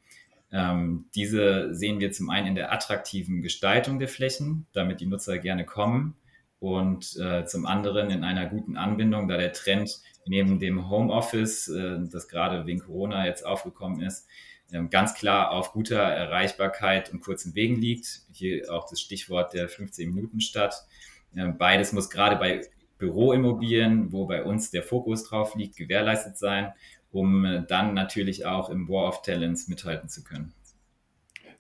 Ähm, 0.52 1.06
diese 1.14 1.76
sehen 1.76 2.00
wir 2.00 2.12
zum 2.12 2.30
einen 2.30 2.48
in 2.48 2.56
der 2.56 2.72
attraktiven 2.72 3.44
Gestaltung 3.44 4.00
der 4.00 4.08
Flächen, 4.08 4.66
damit 4.74 5.02
die 5.02 5.06
Nutzer 5.06 5.38
gerne 5.38 5.66
kommen 5.66 6.16
und 6.60 7.16
äh, 7.18 7.46
zum 7.46 7.66
anderen 7.66 8.10
in 8.10 8.24
einer 8.24 8.48
guten 8.48 8.78
Anbindung, 8.78 9.28
da 9.28 9.38
der 9.38 9.54
Trend 9.54 10.02
neben 10.26 10.60
dem 10.60 10.90
Homeoffice, 10.90 11.68
äh, 11.70 12.00
das 12.12 12.28
gerade 12.28 12.66
wegen 12.66 12.80
Corona 12.80 13.26
jetzt 13.26 13.46
aufgekommen 13.46 14.02
ist, 14.02 14.28
äh, 14.72 14.84
ganz 14.86 15.14
klar 15.14 15.52
auf 15.52 15.72
guter 15.72 16.02
Erreichbarkeit 16.02 17.12
und 17.12 17.22
kurzen 17.22 17.54
Wegen 17.56 17.76
liegt. 17.76 18.22
Hier 18.32 18.72
auch 18.74 18.90
das 18.90 19.00
Stichwort 19.00 19.54
der 19.54 19.70
15 19.70 20.14
Minuten 20.14 20.42
Stadt. 20.42 20.86
Ähm, 21.36 21.58
beides 21.58 21.94
muss 21.94 22.10
gerade 22.10 22.38
bei 22.38 22.62
Büroimmobilien, 22.98 24.12
wo 24.12 24.26
bei 24.26 24.44
uns 24.44 24.72
der 24.72 24.82
Fokus 24.82 25.24
drauf 25.24 25.54
liegt, 25.56 25.78
gewährleistet 25.78 26.38
sein 26.38 26.74
um 27.12 27.46
äh, 27.46 27.64
dann 27.68 27.94
natürlich 27.94 28.46
auch 28.46 28.70
im 28.70 28.88
War 28.88 29.08
of 29.08 29.22
Talents 29.22 29.68
mithalten 29.68 30.10
zu 30.10 30.24
können. 30.24 30.54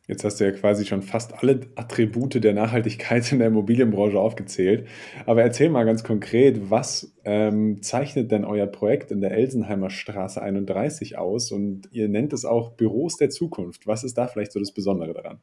Jetzt 0.07 0.23
hast 0.23 0.39
du 0.39 0.45
ja 0.45 0.51
quasi 0.51 0.85
schon 0.85 1.01
fast 1.01 1.43
alle 1.43 1.67
Attribute 1.75 2.41
der 2.41 2.53
Nachhaltigkeit 2.53 3.29
in 3.31 3.39
der 3.39 3.49
Immobilienbranche 3.49 4.17
aufgezählt. 4.17 4.87
Aber 5.25 5.41
erzähl 5.41 5.69
mal 5.69 5.83
ganz 5.83 6.03
konkret, 6.03 6.69
was 6.69 7.13
ähm, 7.25 7.83
zeichnet 7.83 8.31
denn 8.31 8.45
euer 8.45 8.67
Projekt 8.67 9.11
in 9.11 9.19
der 9.19 9.31
Elsenheimer 9.31 9.89
Straße 9.89 10.41
31 10.41 11.17
aus? 11.17 11.51
Und 11.51 11.89
ihr 11.91 12.07
nennt 12.07 12.31
es 12.31 12.45
auch 12.45 12.71
Büros 12.71 13.17
der 13.17 13.29
Zukunft. 13.29 13.85
Was 13.85 14.05
ist 14.05 14.17
da 14.17 14.27
vielleicht 14.27 14.53
so 14.53 14.59
das 14.59 14.71
Besondere 14.71 15.13
daran? 15.13 15.39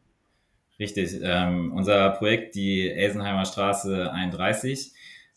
Richtig. 0.78 1.20
Ähm, 1.22 1.72
unser 1.72 2.10
Projekt, 2.10 2.54
die 2.54 2.88
Elsenheimer 2.90 3.44
Straße 3.44 4.10
31, 4.10 4.92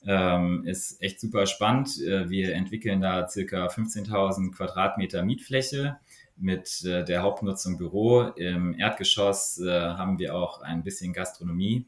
ähm, 0.05 0.63
ist 0.65 1.01
echt 1.01 1.19
super 1.19 1.45
spannend. 1.47 2.01
Äh, 2.01 2.29
wir 2.29 2.55
entwickeln 2.55 3.01
da 3.01 3.27
circa 3.27 3.67
15.000 3.67 4.55
Quadratmeter 4.55 5.23
Mietfläche 5.23 5.97
mit 6.39 6.83
äh, 6.85 7.03
der 7.03 7.21
Hauptnutzung 7.21 7.77
Büro. 7.77 8.21
Im 8.35 8.77
Erdgeschoss 8.77 9.59
äh, 9.59 9.69
haben 9.69 10.19
wir 10.19 10.35
auch 10.35 10.61
ein 10.61 10.83
bisschen 10.83 11.13
Gastronomie. 11.13 11.85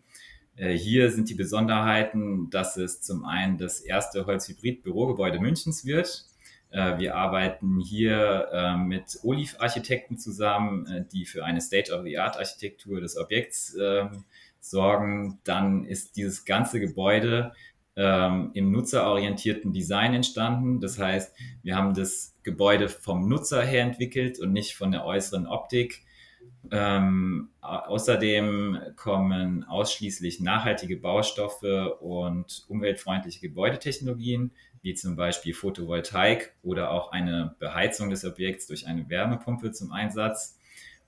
Äh, 0.55 0.73
hier 0.73 1.11
sind 1.11 1.29
die 1.29 1.35
Besonderheiten, 1.35 2.49
dass 2.49 2.77
es 2.77 3.01
zum 3.01 3.25
einen 3.25 3.57
das 3.57 3.79
erste 3.79 4.25
Holzhybrid-Bürogebäude 4.25 5.39
Münchens 5.39 5.85
wird. 5.85 6.25
Äh, 6.71 6.97
wir 6.97 7.15
arbeiten 7.15 7.79
hier 7.79 8.49
äh, 8.51 8.75
mit 8.77 9.19
Oliv-Architekten 9.23 10.17
zusammen, 10.17 11.07
die 11.13 11.25
für 11.25 11.45
eine 11.45 11.61
State-of-the-Art-Architektur 11.61 12.99
des 13.01 13.17
Objekts 13.17 13.75
ähm, 13.79 14.25
sorgen, 14.59 15.39
dann 15.43 15.85
ist 15.85 16.15
dieses 16.17 16.45
ganze 16.45 16.79
Gebäude 16.79 17.53
ähm, 17.99 18.51
im 18.53 18.71
nutzerorientierten 18.71 19.73
Design 19.73 20.13
entstanden. 20.13 20.79
Das 20.79 20.97
heißt, 20.97 21.35
wir 21.63 21.75
haben 21.75 21.93
das 21.93 22.33
Gebäude 22.43 22.87
vom 22.87 23.27
Nutzer 23.27 23.61
her 23.61 23.83
entwickelt 23.83 24.39
und 24.39 24.53
nicht 24.53 24.73
von 24.73 24.91
der 24.93 25.05
äußeren 25.05 25.45
Optik. 25.45 26.05
Ähm, 26.71 27.49
außerdem 27.59 28.79
kommen 28.95 29.65
ausschließlich 29.65 30.39
nachhaltige 30.39 30.95
Baustoffe 30.95 31.97
und 31.99 32.63
umweltfreundliche 32.69 33.41
Gebäudetechnologien, 33.41 34.51
wie 34.81 34.93
zum 34.93 35.17
Beispiel 35.17 35.53
Photovoltaik 35.53 36.53
oder 36.63 36.91
auch 36.91 37.11
eine 37.11 37.55
Beheizung 37.59 38.09
des 38.09 38.23
Objekts 38.23 38.67
durch 38.67 38.87
eine 38.87 39.09
Wärmepumpe 39.09 39.73
zum 39.73 39.91
Einsatz. 39.91 40.57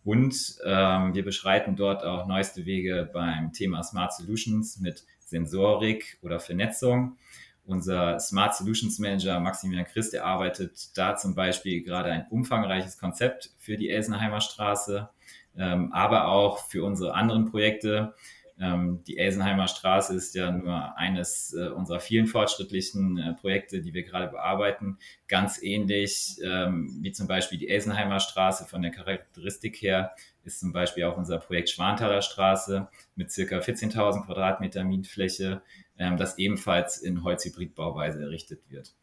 Und 0.03 0.57
ähm, 0.65 1.13
wir 1.13 1.23
beschreiten 1.23 1.77
dort 1.77 2.03
auch 2.03 2.27
neueste 2.27 2.65
Wege 2.65 3.09
beim 3.13 3.53
Thema 3.53 3.81
Smart 3.81 4.13
Solutions 4.13 4.79
mit 4.81 5.05
Sensorik 5.31 6.19
oder 6.21 6.39
Vernetzung. 6.39 7.17
Unser 7.65 8.19
Smart 8.19 8.55
Solutions 8.55 8.99
Manager 8.99 9.39
Maximilian 9.39 9.85
Christ, 9.85 10.13
der 10.13 10.25
arbeitet 10.25 10.97
da 10.97 11.15
zum 11.15 11.35
Beispiel 11.35 11.81
gerade 11.83 12.11
ein 12.11 12.27
umfangreiches 12.29 12.97
Konzept 12.97 13.51
für 13.57 13.77
die 13.77 13.89
Elsenheimer 13.89 14.41
Straße, 14.41 15.09
ähm, 15.57 15.91
aber 15.93 16.27
auch 16.27 16.59
für 16.59 16.83
unsere 16.83 17.13
anderen 17.13 17.45
Projekte. 17.45 18.13
Ähm, 18.59 19.03
die 19.07 19.17
Elsenheimer 19.17 19.67
Straße 19.67 20.13
ist 20.13 20.35
ja 20.35 20.51
nur 20.51 20.97
eines 20.97 21.53
äh, 21.53 21.69
unserer 21.69 21.99
vielen 21.99 22.27
fortschrittlichen 22.27 23.17
äh, 23.17 23.33
Projekte, 23.33 23.81
die 23.81 23.93
wir 23.93 24.03
gerade 24.03 24.27
bearbeiten. 24.27 24.97
Ganz 25.27 25.61
ähnlich 25.61 26.37
ähm, 26.43 26.99
wie 27.01 27.11
zum 27.11 27.27
Beispiel 27.27 27.57
die 27.57 27.69
Elsenheimer 27.69 28.19
Straße 28.19 28.65
von 28.65 28.81
der 28.81 28.91
Charakteristik 28.91 29.81
her 29.81 30.13
ist 30.43 30.59
zum 30.59 30.73
Beispiel 30.73 31.03
auch 31.05 31.17
unser 31.17 31.39
Projekt 31.39 31.69
Schwanthaler 31.69 32.21
Straße 32.21 32.87
mit 33.15 33.31
circa 33.31 33.59
14.000 33.59 34.25
Quadratmeter 34.25 34.83
Mietfläche, 34.83 35.61
ähm, 35.97 36.17
das 36.17 36.37
ebenfalls 36.37 36.97
in 36.97 37.23
Holzhybridbauweise 37.23 38.21
errichtet 38.21 38.61
wird. 38.69 38.93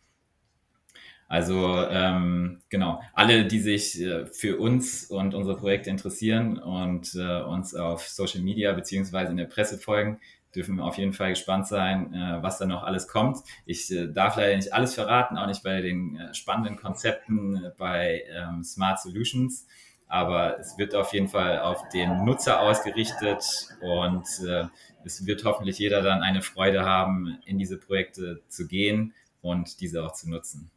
Also 1.29 1.85
ähm, 1.91 2.63
genau, 2.71 3.03
alle, 3.13 3.45
die 3.45 3.61
sich 3.61 4.01
äh, 4.01 4.25
für 4.27 4.59
uns 4.59 5.05
und 5.05 5.35
unsere 5.35 5.59
Projekte 5.59 5.91
interessieren 5.91 6.59
und 6.59 7.15
äh, 7.15 7.43
uns 7.43 7.75
auf 7.75 8.09
Social 8.09 8.41
Media 8.41 8.73
beziehungsweise 8.73 9.31
in 9.31 9.37
der 9.37 9.45
Presse 9.45 9.79
folgen, 9.79 10.21
dürfen 10.55 10.81
auf 10.81 10.97
jeden 10.97 11.13
Fall 11.13 11.31
gespannt 11.31 11.67
sein, 11.67 12.15
äh, 12.15 12.43
was 12.43 12.57
da 12.57 12.65
noch 12.65 12.83
alles 12.83 13.09
kommt. 13.09 13.41
Ich 13.67 13.91
äh, 13.93 14.09
darf 14.09 14.37
leider 14.37 14.57
nicht 14.57 14.73
alles 14.73 14.95
verraten, 14.95 15.37
auch 15.37 15.47
nicht 15.47 15.63
bei 15.63 15.83
den 15.83 16.17
äh, 16.17 16.33
spannenden 16.33 16.77
Konzepten 16.77 17.57
äh, 17.57 17.71
bei 17.77 18.25
ähm, 18.31 18.65
Smart 18.65 18.99
Solutions, 18.99 19.67
aber 20.09 20.59
es 20.59 20.79
wird 20.79 20.95
auf 20.95 21.13
jeden 21.13 21.29
Fall 21.29 21.61
auf 21.61 21.89
den 21.91 22.25
Nutzer 22.25 22.61
ausgerichtet 22.61 23.45
und 23.81 24.27
äh, 24.47 24.65
es 25.05 25.27
wird 25.27 25.45
hoffentlich 25.45 25.79
jeder 25.79 26.03
dann 26.03 26.23
eine 26.23 26.43
Freude 26.43 26.85
haben, 26.85 27.39
in 27.45 27.59
diese 27.59 27.79
Projekte 27.79 28.43
zu 28.49 28.67
gehen 28.67 29.15
und 29.43 29.81
diese 29.81 30.05
auch 30.05 30.13
zu 30.13 30.29
nutzen. 30.29 30.71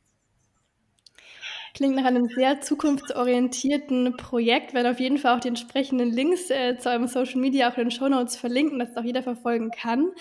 Klingt 1.73 1.95
nach 1.95 2.03
einem 2.03 2.27
sehr 2.27 2.59
zukunftsorientierten 2.59 4.17
Projekt. 4.17 4.73
Werden 4.73 4.91
auf 4.91 4.99
jeden 4.99 5.17
Fall 5.17 5.37
auch 5.37 5.39
die 5.39 5.47
entsprechenden 5.47 6.11
Links 6.11 6.49
äh, 6.49 6.77
zu 6.77 6.89
eurem 6.89 7.07
Social 7.07 7.39
Media 7.39 7.69
auch 7.69 7.77
in 7.77 7.85
den 7.85 7.91
Show 7.91 8.09
Notes 8.09 8.35
verlinken, 8.35 8.79
dass 8.79 8.97
auch 8.97 9.03
jeder 9.03 9.23
verfolgen 9.23 9.71
kann. 9.71 10.11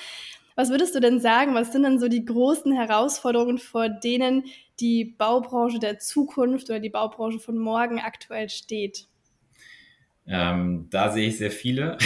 Was 0.57 0.71
würdest 0.71 0.95
du 0.95 1.00
denn 1.00 1.21
sagen? 1.21 1.54
Was 1.54 1.73
sind 1.73 1.85
denn 1.85 1.99
so 1.99 2.09
die 2.09 2.25
großen 2.25 2.73
Herausforderungen, 2.73 3.59
vor 3.59 3.88
denen 3.88 4.45
die 4.78 5.04
Baubranche 5.04 5.78
der 5.78 5.99
Zukunft 5.99 6.71
oder 6.71 6.80
die 6.80 6.90
Baubranche 6.90 7.38
von 7.38 7.59
morgen 7.59 8.00
aktuell 8.00 8.49
steht? 8.49 9.07
Ähm, 10.26 10.87
da 10.90 11.11
sehe 11.11 11.28
ich 11.28 11.38
sehr 11.38 11.50
viele. 11.50 11.99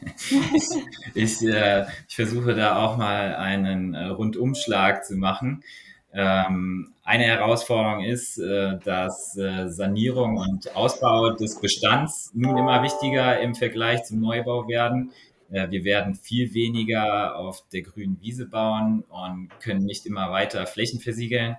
ich, 1.14 1.42
äh, 1.42 1.86
ich 2.08 2.14
versuche 2.14 2.54
da 2.54 2.76
auch 2.76 2.96
mal 2.96 3.34
einen 3.34 3.94
äh, 3.94 4.06
Rundumschlag 4.06 5.04
zu 5.04 5.16
machen. 5.16 5.64
Ähm, 6.12 6.94
eine 7.04 7.24
Herausforderung 7.24 8.04
ist, 8.04 8.38
äh, 8.38 8.78
dass 8.84 9.36
äh, 9.36 9.68
Sanierung 9.68 10.36
und 10.36 10.74
Ausbau 10.76 11.30
des 11.30 11.60
Bestands 11.60 12.30
nun 12.34 12.56
immer 12.56 12.82
wichtiger 12.82 13.40
im 13.40 13.54
Vergleich 13.54 14.04
zum 14.04 14.20
Neubau 14.20 14.68
werden. 14.68 15.10
Äh, 15.50 15.70
wir 15.70 15.84
werden 15.84 16.14
viel 16.14 16.54
weniger 16.54 17.36
auf 17.36 17.64
der 17.72 17.82
grünen 17.82 18.20
Wiese 18.20 18.46
bauen 18.46 19.04
und 19.08 19.50
können 19.60 19.84
nicht 19.84 20.06
immer 20.06 20.30
weiter 20.30 20.66
Flächen 20.66 21.00
versiegeln. 21.00 21.56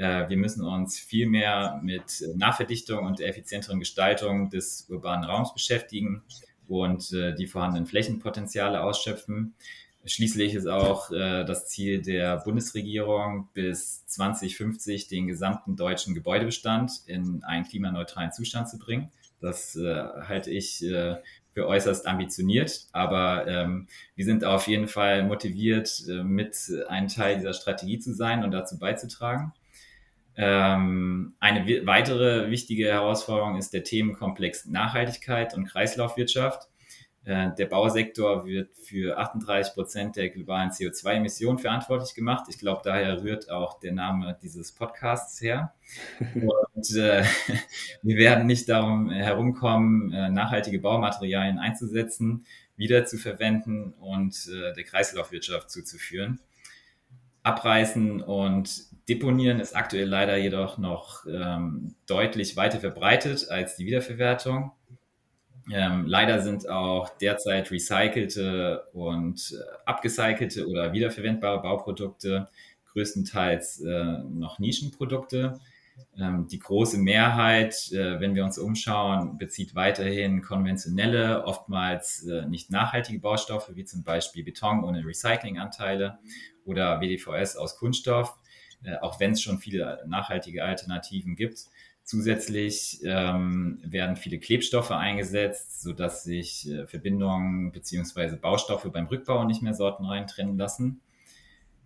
Wir 0.00 0.36
müssen 0.36 0.64
uns 0.64 0.96
viel 0.96 1.26
mehr 1.26 1.80
mit 1.82 2.22
Nachverdichtung 2.36 3.04
und 3.04 3.20
effizienteren 3.20 3.80
Gestaltung 3.80 4.48
des 4.48 4.86
urbanen 4.88 5.24
Raums 5.24 5.52
beschäftigen 5.52 6.22
und 6.68 7.10
die 7.10 7.48
vorhandenen 7.48 7.88
Flächenpotenziale 7.88 8.80
ausschöpfen. 8.80 9.56
Schließlich 10.04 10.54
ist 10.54 10.66
auch 10.66 11.10
äh, 11.10 11.44
das 11.44 11.66
Ziel 11.66 12.00
der 12.00 12.38
Bundesregierung, 12.38 13.48
bis 13.52 14.06
2050 14.06 15.08
den 15.08 15.26
gesamten 15.26 15.76
deutschen 15.76 16.14
Gebäudebestand 16.14 17.02
in 17.06 17.42
einen 17.44 17.64
klimaneutralen 17.64 18.32
Zustand 18.32 18.68
zu 18.68 18.78
bringen. 18.78 19.10
Das 19.40 19.76
äh, 19.76 20.04
halte 20.26 20.50
ich 20.50 20.84
äh, 20.84 21.16
für 21.52 21.66
äußerst 21.66 22.06
ambitioniert, 22.06 22.86
aber 22.92 23.46
ähm, 23.46 23.88
wir 24.14 24.24
sind 24.24 24.44
auf 24.44 24.66
jeden 24.68 24.88
Fall 24.88 25.24
motiviert, 25.24 26.04
äh, 26.08 26.22
mit 26.22 26.56
ein 26.88 27.08
Teil 27.08 27.36
dieser 27.36 27.54
Strategie 27.54 27.98
zu 27.98 28.14
sein 28.14 28.44
und 28.44 28.52
dazu 28.52 28.78
beizutragen. 28.78 29.52
Ähm, 30.36 31.34
eine 31.40 31.66
weitere 31.84 32.48
wichtige 32.48 32.86
Herausforderung 32.86 33.56
ist 33.56 33.74
der 33.74 33.82
Themenkomplex 33.82 34.66
Nachhaltigkeit 34.66 35.52
und 35.54 35.66
Kreislaufwirtschaft. 35.66 36.67
Äh, 37.28 37.54
der 37.58 37.66
Bausektor 37.66 38.46
wird 38.46 38.74
für 38.74 39.18
38 39.18 39.74
Prozent 39.74 40.16
der 40.16 40.30
globalen 40.30 40.70
CO2-Emissionen 40.70 41.58
verantwortlich 41.58 42.14
gemacht. 42.14 42.46
Ich 42.48 42.56
glaube, 42.56 42.80
daher 42.82 43.22
rührt 43.22 43.50
auch 43.50 43.78
der 43.80 43.92
Name 43.92 44.38
dieses 44.42 44.72
Podcasts 44.72 45.38
her. 45.42 45.74
Und 46.34 46.96
äh, 46.96 47.22
wir 48.02 48.16
werden 48.16 48.46
nicht 48.46 48.66
darum 48.70 49.10
herumkommen, 49.10 50.10
äh, 50.10 50.30
nachhaltige 50.30 50.78
Baumaterialien 50.78 51.58
einzusetzen, 51.58 52.46
wieder 52.76 53.04
zu 53.04 53.18
verwenden 53.18 53.92
und 54.00 54.48
äh, 54.48 54.72
der 54.72 54.84
Kreislaufwirtschaft 54.84 55.70
zuzuführen. 55.70 56.40
Abreißen 57.42 58.22
und 58.22 58.88
Deponieren 59.06 59.60
ist 59.60 59.76
aktuell 59.76 60.08
leider 60.08 60.38
jedoch 60.38 60.78
noch 60.78 61.26
ähm, 61.26 61.94
deutlich 62.06 62.56
weiter 62.56 62.80
verbreitet 62.80 63.50
als 63.50 63.76
die 63.76 63.84
Wiederverwertung. 63.84 64.72
Ähm, 65.72 66.06
leider 66.06 66.40
sind 66.40 66.68
auch 66.68 67.10
derzeit 67.18 67.70
recycelte 67.70 68.84
und 68.92 69.52
äh, 69.52 69.86
abgecycelte 69.86 70.66
oder 70.66 70.92
wiederverwendbare 70.92 71.60
Bauprodukte 71.60 72.48
größtenteils 72.92 73.80
äh, 73.82 74.18
noch 74.28 74.58
Nischenprodukte. 74.58 75.60
Ähm, 76.18 76.48
die 76.48 76.58
große 76.58 76.98
Mehrheit, 76.98 77.92
äh, 77.92 78.20
wenn 78.20 78.34
wir 78.34 78.44
uns 78.44 78.58
umschauen, 78.58 79.38
bezieht 79.38 79.74
weiterhin 79.74 80.42
konventionelle, 80.42 81.44
oftmals 81.44 82.26
äh, 82.26 82.46
nicht 82.46 82.70
nachhaltige 82.70 83.20
Baustoffe, 83.20 83.70
wie 83.74 83.84
zum 83.84 84.02
Beispiel 84.02 84.44
Beton 84.44 84.84
ohne 84.84 85.04
Recyclinganteile 85.04 86.18
oder 86.64 87.00
WDVS 87.00 87.56
aus 87.56 87.76
Kunststoff, 87.76 88.36
äh, 88.84 88.96
auch 88.96 89.20
wenn 89.20 89.32
es 89.32 89.42
schon 89.42 89.58
viele 89.58 90.04
nachhaltige 90.06 90.64
Alternativen 90.64 91.36
gibt. 91.36 91.66
Zusätzlich 92.08 93.00
ähm, 93.04 93.82
werden 93.84 94.16
viele 94.16 94.38
Klebstoffe 94.38 94.92
eingesetzt, 94.92 95.82
sodass 95.82 96.24
sich 96.24 96.66
äh, 96.66 96.86
Verbindungen 96.86 97.70
bzw. 97.70 98.36
Baustoffe 98.36 98.90
beim 98.90 99.08
Rückbau 99.08 99.44
nicht 99.44 99.60
mehr 99.60 99.74
sortenrein 99.74 100.26
trennen 100.26 100.56
lassen. 100.56 101.02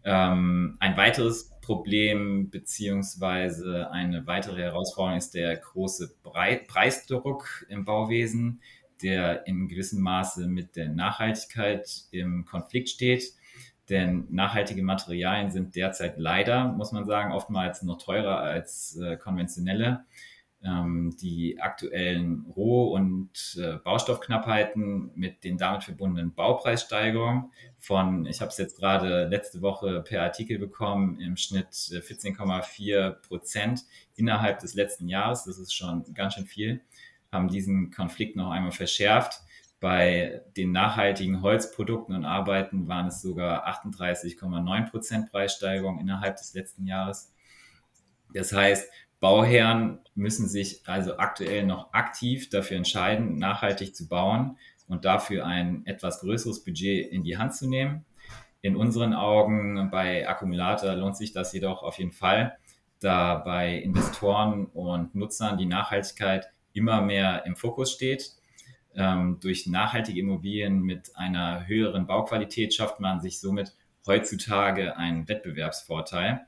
Ähm, 0.05 0.76
ein 0.79 0.97
weiteres 0.97 1.50
Problem 1.61 2.50
bzw. 2.50 3.87
eine 3.91 4.25
weitere 4.29 4.62
Herausforderung 4.62 5.19
ist 5.19 5.35
der 5.35 5.57
große 5.57 6.14
Brei 6.23 6.55
Preisdruck 6.55 7.67
im 7.69 7.85
Bauwesen, 7.85 8.61
der 9.02 9.45
in 9.49 9.67
gewissem 9.67 10.02
Maße 10.02 10.47
mit 10.47 10.76
der 10.76 10.91
Nachhaltigkeit 10.91 12.05
im 12.12 12.45
Konflikt 12.45 12.91
steht. 12.91 13.25
Denn 13.92 14.25
nachhaltige 14.30 14.82
Materialien 14.82 15.50
sind 15.50 15.76
derzeit 15.76 16.16
leider, 16.16 16.64
muss 16.72 16.92
man 16.92 17.04
sagen, 17.04 17.30
oftmals 17.30 17.82
noch 17.82 17.99
teurer 17.99 18.38
als 18.38 18.96
äh, 18.96 19.18
konventionelle. 19.18 20.06
Ähm, 20.64 21.14
die 21.20 21.61
aktuellen 21.61 22.46
Roh- 22.56 22.94
und 22.94 23.58
äh, 23.61 23.76
Baustoffknappheiten 23.84 25.11
mit 25.14 25.44
den 25.44 25.58
damit 25.58 25.84
verbundenen 25.84 26.32
Baupreissteigerungen 26.32 27.52
von, 27.78 28.25
ich 28.25 28.40
habe 28.40 28.49
es 28.49 28.56
jetzt 28.56 28.78
gerade 28.78 29.28
letzte 29.28 29.61
Woche 29.61 30.00
per 30.00 30.22
Artikel 30.22 30.58
bekommen, 30.58 31.20
im 31.20 31.37
Schnitt 31.37 31.75
14,4 31.75 32.94
äh, 32.94 33.11
Prozent 33.11 33.82
innerhalb 34.16 34.61
des 34.61 34.72
letzten 34.72 35.06
Jahres, 35.06 35.44
das 35.44 35.58
ist 35.58 35.75
schon 35.75 36.02
ganz 36.14 36.32
schön 36.32 36.46
viel, 36.46 36.80
haben 37.30 37.49
diesen 37.49 37.90
Konflikt 37.90 38.37
noch 38.37 38.52
einmal 38.52 38.72
verschärft. 38.72 39.42
Bei 39.83 40.43
den 40.57 40.71
nachhaltigen 40.71 41.43
Holzprodukten 41.43 42.15
und 42.15 42.25
Arbeiten 42.25 42.87
waren 42.87 43.09
es 43.09 43.21
sogar 43.21 43.67
38,9 43.69 44.91
Prozent 44.91 45.33
Preissteigerung 45.33 45.99
innerhalb 45.99 46.37
des 46.37 46.55
letzten 46.55 46.87
Jahres. 46.87 47.35
Das 48.33 48.53
heißt, 48.53 48.89
Bauherren 49.19 49.99
müssen 50.15 50.47
sich 50.49 50.83
also 50.87 51.17
aktuell 51.19 51.67
noch 51.67 51.93
aktiv 51.93 52.49
dafür 52.49 52.77
entscheiden, 52.77 53.39
nachhaltig 53.39 53.97
zu 53.97 54.07
bauen, 54.07 54.57
und 54.87 55.05
dafür 55.05 55.47
ein 55.47 55.85
etwas 55.85 56.21
größeres 56.21 56.62
Budget 56.62 57.11
in 57.11 57.25
die 57.25 57.39
Hand 57.39 57.55
zu 57.55 57.69
nehmen. 57.69 58.05
In 58.61 58.77
unseren 58.77 59.15
Augen 59.15 59.89
bei 59.91 60.29
Akkumulator 60.29 60.93
lohnt 60.95 61.17
sich 61.17 61.33
das 61.33 61.53
jedoch 61.53 61.83
auf 61.83 61.99
jeden 61.99 62.12
Fall, 62.12 62.57
da 63.01 63.35
bei 63.35 63.75
Investoren 63.79 64.67
und 64.67 65.17
Nutzern 65.17 65.59
die 65.59 65.67
Nachhaltigkeit 65.67 66.53
immer 66.73 67.01
mehr 67.01 67.47
im 67.47 67.57
Fokus 67.57 67.91
steht. 67.91 68.37
Ähm, 68.94 69.38
durch 69.40 69.66
nachhaltige 69.66 70.20
Immobilien 70.20 70.82
mit 70.82 71.16
einer 71.16 71.66
höheren 71.66 72.06
Bauqualität 72.06 72.75
schafft 72.75 73.00
man 73.00 73.20
sich 73.20 73.40
somit 73.40 73.75
heutzutage 74.06 74.96
einen 74.96 75.28
Wettbewerbsvorteil. 75.28 76.46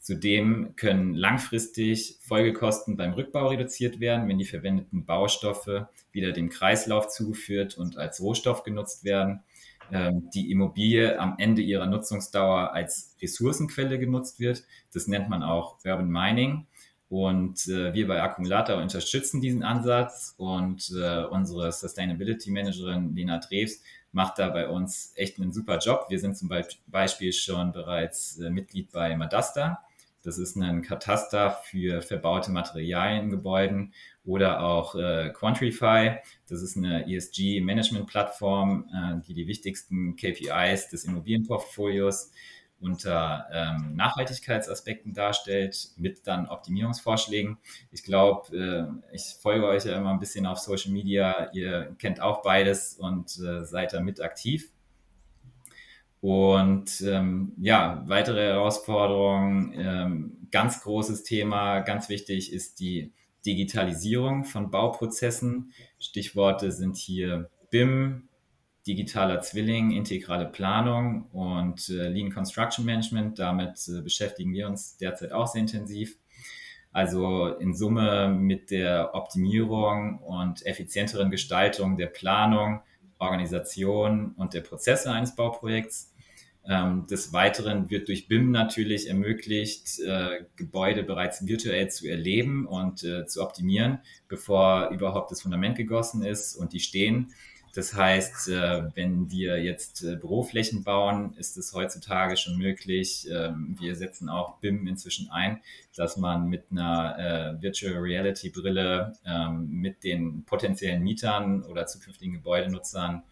Zudem 0.00 0.76
können 0.76 1.14
langfristig 1.14 2.18
Folgekosten 2.20 2.96
beim 2.96 3.14
Rückbau 3.14 3.48
reduziert 3.48 3.98
werden, 3.98 4.28
wenn 4.28 4.38
die 4.38 4.44
verwendeten 4.44 5.04
Baustoffe 5.04 5.88
wieder 6.12 6.32
dem 6.32 6.48
Kreislauf 6.48 7.08
zugeführt 7.08 7.76
und 7.76 7.96
als 7.96 8.20
Rohstoff 8.20 8.62
genutzt 8.62 9.02
werden. 9.04 9.42
Ähm, 9.90 10.30
die 10.34 10.50
Immobilie 10.50 11.18
am 11.18 11.34
Ende 11.38 11.62
ihrer 11.62 11.86
Nutzungsdauer 11.86 12.72
als 12.72 13.16
Ressourcenquelle 13.20 13.98
genutzt 13.98 14.38
wird. 14.38 14.64
Das 14.92 15.08
nennt 15.08 15.28
man 15.28 15.42
auch 15.42 15.78
Urban 15.84 16.08
Mining. 16.08 16.66
Und 17.08 17.68
äh, 17.68 17.94
wir 17.94 18.08
bei 18.08 18.20
Akkumulator 18.20 18.82
unterstützen 18.82 19.40
diesen 19.40 19.62
Ansatz 19.62 20.34
und 20.38 20.92
äh, 20.96 21.24
unsere 21.24 21.70
Sustainability 21.70 22.50
Managerin 22.50 23.14
Lena 23.14 23.38
Drews 23.38 23.80
macht 24.10 24.38
da 24.38 24.48
bei 24.48 24.68
uns 24.68 25.12
echt 25.14 25.38
einen 25.38 25.52
super 25.52 25.78
Job. 25.78 26.06
Wir 26.08 26.18
sind 26.18 26.36
zum 26.36 26.50
Beispiel 26.86 27.32
schon 27.32 27.72
bereits 27.72 28.38
äh, 28.38 28.50
Mitglied 28.50 28.90
bei 28.90 29.14
Madasta. 29.16 29.84
Das 30.26 30.38
ist 30.38 30.56
ein 30.56 30.82
Kataster 30.82 31.56
für 31.62 32.02
verbaute 32.02 32.50
Materialien 32.50 33.24
in 33.24 33.30
Gebäuden 33.30 33.92
oder 34.24 34.60
auch 34.64 34.96
äh, 34.96 35.30
Quantrify. 35.32 36.16
Das 36.48 36.62
ist 36.62 36.76
eine 36.76 37.06
ESG-Management-Plattform, 37.08 38.90
äh, 38.92 39.20
die 39.24 39.34
die 39.34 39.46
wichtigsten 39.46 40.16
KPIs 40.16 40.88
des 40.88 41.04
Immobilienportfolios 41.04 42.32
unter 42.80 43.46
ähm, 43.52 43.96
Nachhaltigkeitsaspekten 43.96 45.14
darstellt, 45.14 45.90
mit 45.96 46.26
dann 46.26 46.46
Optimierungsvorschlägen. 46.48 47.58
Ich 47.90 48.02
glaube, 48.02 48.56
äh, 48.56 49.14
ich 49.14 49.36
folge 49.40 49.66
euch 49.66 49.84
ja 49.84 49.96
immer 49.96 50.10
ein 50.10 50.18
bisschen 50.18 50.46
auf 50.46 50.58
Social 50.58 50.92
Media. 50.92 51.50
Ihr 51.52 51.96
kennt 51.98 52.20
auch 52.20 52.42
beides 52.42 52.94
und 52.94 53.38
äh, 53.38 53.64
seid 53.64 53.92
da 53.92 54.00
mit 54.00 54.20
aktiv. 54.20 54.70
Und 56.20 57.02
ähm, 57.02 57.52
ja, 57.58 58.02
weitere 58.06 58.48
Herausforderungen, 58.48 59.72
ähm, 59.76 60.48
ganz 60.50 60.82
großes 60.82 61.22
Thema, 61.22 61.80
ganz 61.80 62.08
wichtig 62.08 62.52
ist 62.52 62.80
die 62.80 63.12
Digitalisierung 63.44 64.44
von 64.44 64.70
Bauprozessen. 64.70 65.72
Stichworte 65.98 66.72
sind 66.72 66.96
hier 66.96 67.50
BIM, 67.70 68.25
digitaler 68.86 69.40
Zwilling, 69.40 69.90
integrale 69.92 70.46
Planung 70.46 71.26
und 71.32 71.88
äh, 71.88 72.08
Lean 72.08 72.32
Construction 72.32 72.84
Management. 72.84 73.38
Damit 73.38 73.88
äh, 73.88 74.00
beschäftigen 74.00 74.52
wir 74.52 74.68
uns 74.68 74.96
derzeit 74.96 75.32
auch 75.32 75.46
sehr 75.46 75.62
intensiv. 75.62 76.16
Also 76.92 77.48
in 77.48 77.74
Summe 77.74 78.28
mit 78.28 78.70
der 78.70 79.14
Optimierung 79.14 80.18
und 80.20 80.64
effizienteren 80.64 81.30
Gestaltung 81.30 81.96
der 81.96 82.06
Planung, 82.06 82.80
Organisation 83.18 84.32
und 84.36 84.54
der 84.54 84.62
Prozesse 84.62 85.10
eines 85.10 85.36
Bauprojekts. 85.36 86.12
Ähm, 86.68 87.06
des 87.06 87.32
Weiteren 87.32 87.90
wird 87.90 88.08
durch 88.08 88.26
BIM 88.28 88.50
natürlich 88.50 89.08
ermöglicht, 89.08 90.00
äh, 90.00 90.44
Gebäude 90.56 91.04
bereits 91.04 91.46
virtuell 91.46 91.90
zu 91.90 92.08
erleben 92.08 92.66
und 92.66 93.04
äh, 93.04 93.26
zu 93.26 93.42
optimieren, 93.42 94.00
bevor 94.26 94.88
überhaupt 94.88 95.30
das 95.30 95.42
Fundament 95.42 95.76
gegossen 95.76 96.24
ist 96.24 96.56
und 96.56 96.72
die 96.72 96.80
stehen. 96.80 97.32
Das 97.76 97.92
heißt, 97.92 98.48
äh, 98.48 98.84
wenn 98.94 99.30
wir 99.30 99.62
jetzt 99.62 100.02
äh, 100.02 100.16
Büroflächen 100.16 100.82
bauen, 100.82 101.34
ist 101.36 101.58
es 101.58 101.74
heutzutage 101.74 102.38
schon 102.38 102.56
möglich. 102.56 103.28
Ähm, 103.30 103.76
wir 103.78 103.94
setzen 103.96 104.30
auch 104.30 104.56
BIM 104.60 104.86
inzwischen 104.86 105.28
ein, 105.28 105.60
dass 105.94 106.16
man 106.16 106.48
mit 106.48 106.70
einer 106.70 107.18
äh, 107.58 107.62
Virtual 107.62 107.98
Reality 107.98 108.48
Brille 108.48 109.12
ähm, 109.26 109.68
mit 109.68 110.04
den 110.04 110.46
potenziellen 110.46 111.02
Mietern 111.02 111.64
oder 111.64 111.86
zukünftigen 111.86 112.32
Gebäudenutzern 112.32 113.24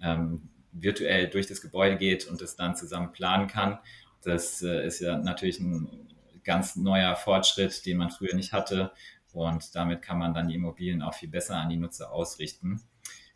ähm, 0.00 0.48
virtuell 0.72 1.28
durch 1.28 1.46
das 1.46 1.60
Gebäude 1.60 1.98
geht 1.98 2.26
und 2.26 2.40
es 2.40 2.56
dann 2.56 2.76
zusammen 2.76 3.12
planen 3.12 3.48
kann. 3.48 3.80
Das 4.22 4.62
ist 4.62 5.00
ja 5.00 5.18
natürlich 5.18 5.60
ein 5.60 6.08
ganz 6.44 6.76
neuer 6.76 7.16
Fortschritt, 7.16 7.84
den 7.84 7.98
man 7.98 8.10
früher 8.10 8.34
nicht 8.34 8.52
hatte. 8.54 8.92
Und 9.32 9.74
damit 9.74 10.00
kann 10.02 10.18
man 10.18 10.32
dann 10.32 10.48
die 10.48 10.54
Immobilien 10.54 11.02
auch 11.02 11.14
viel 11.14 11.28
besser 11.28 11.56
an 11.56 11.68
die 11.68 11.76
Nutzer 11.76 12.12
ausrichten. 12.12 12.82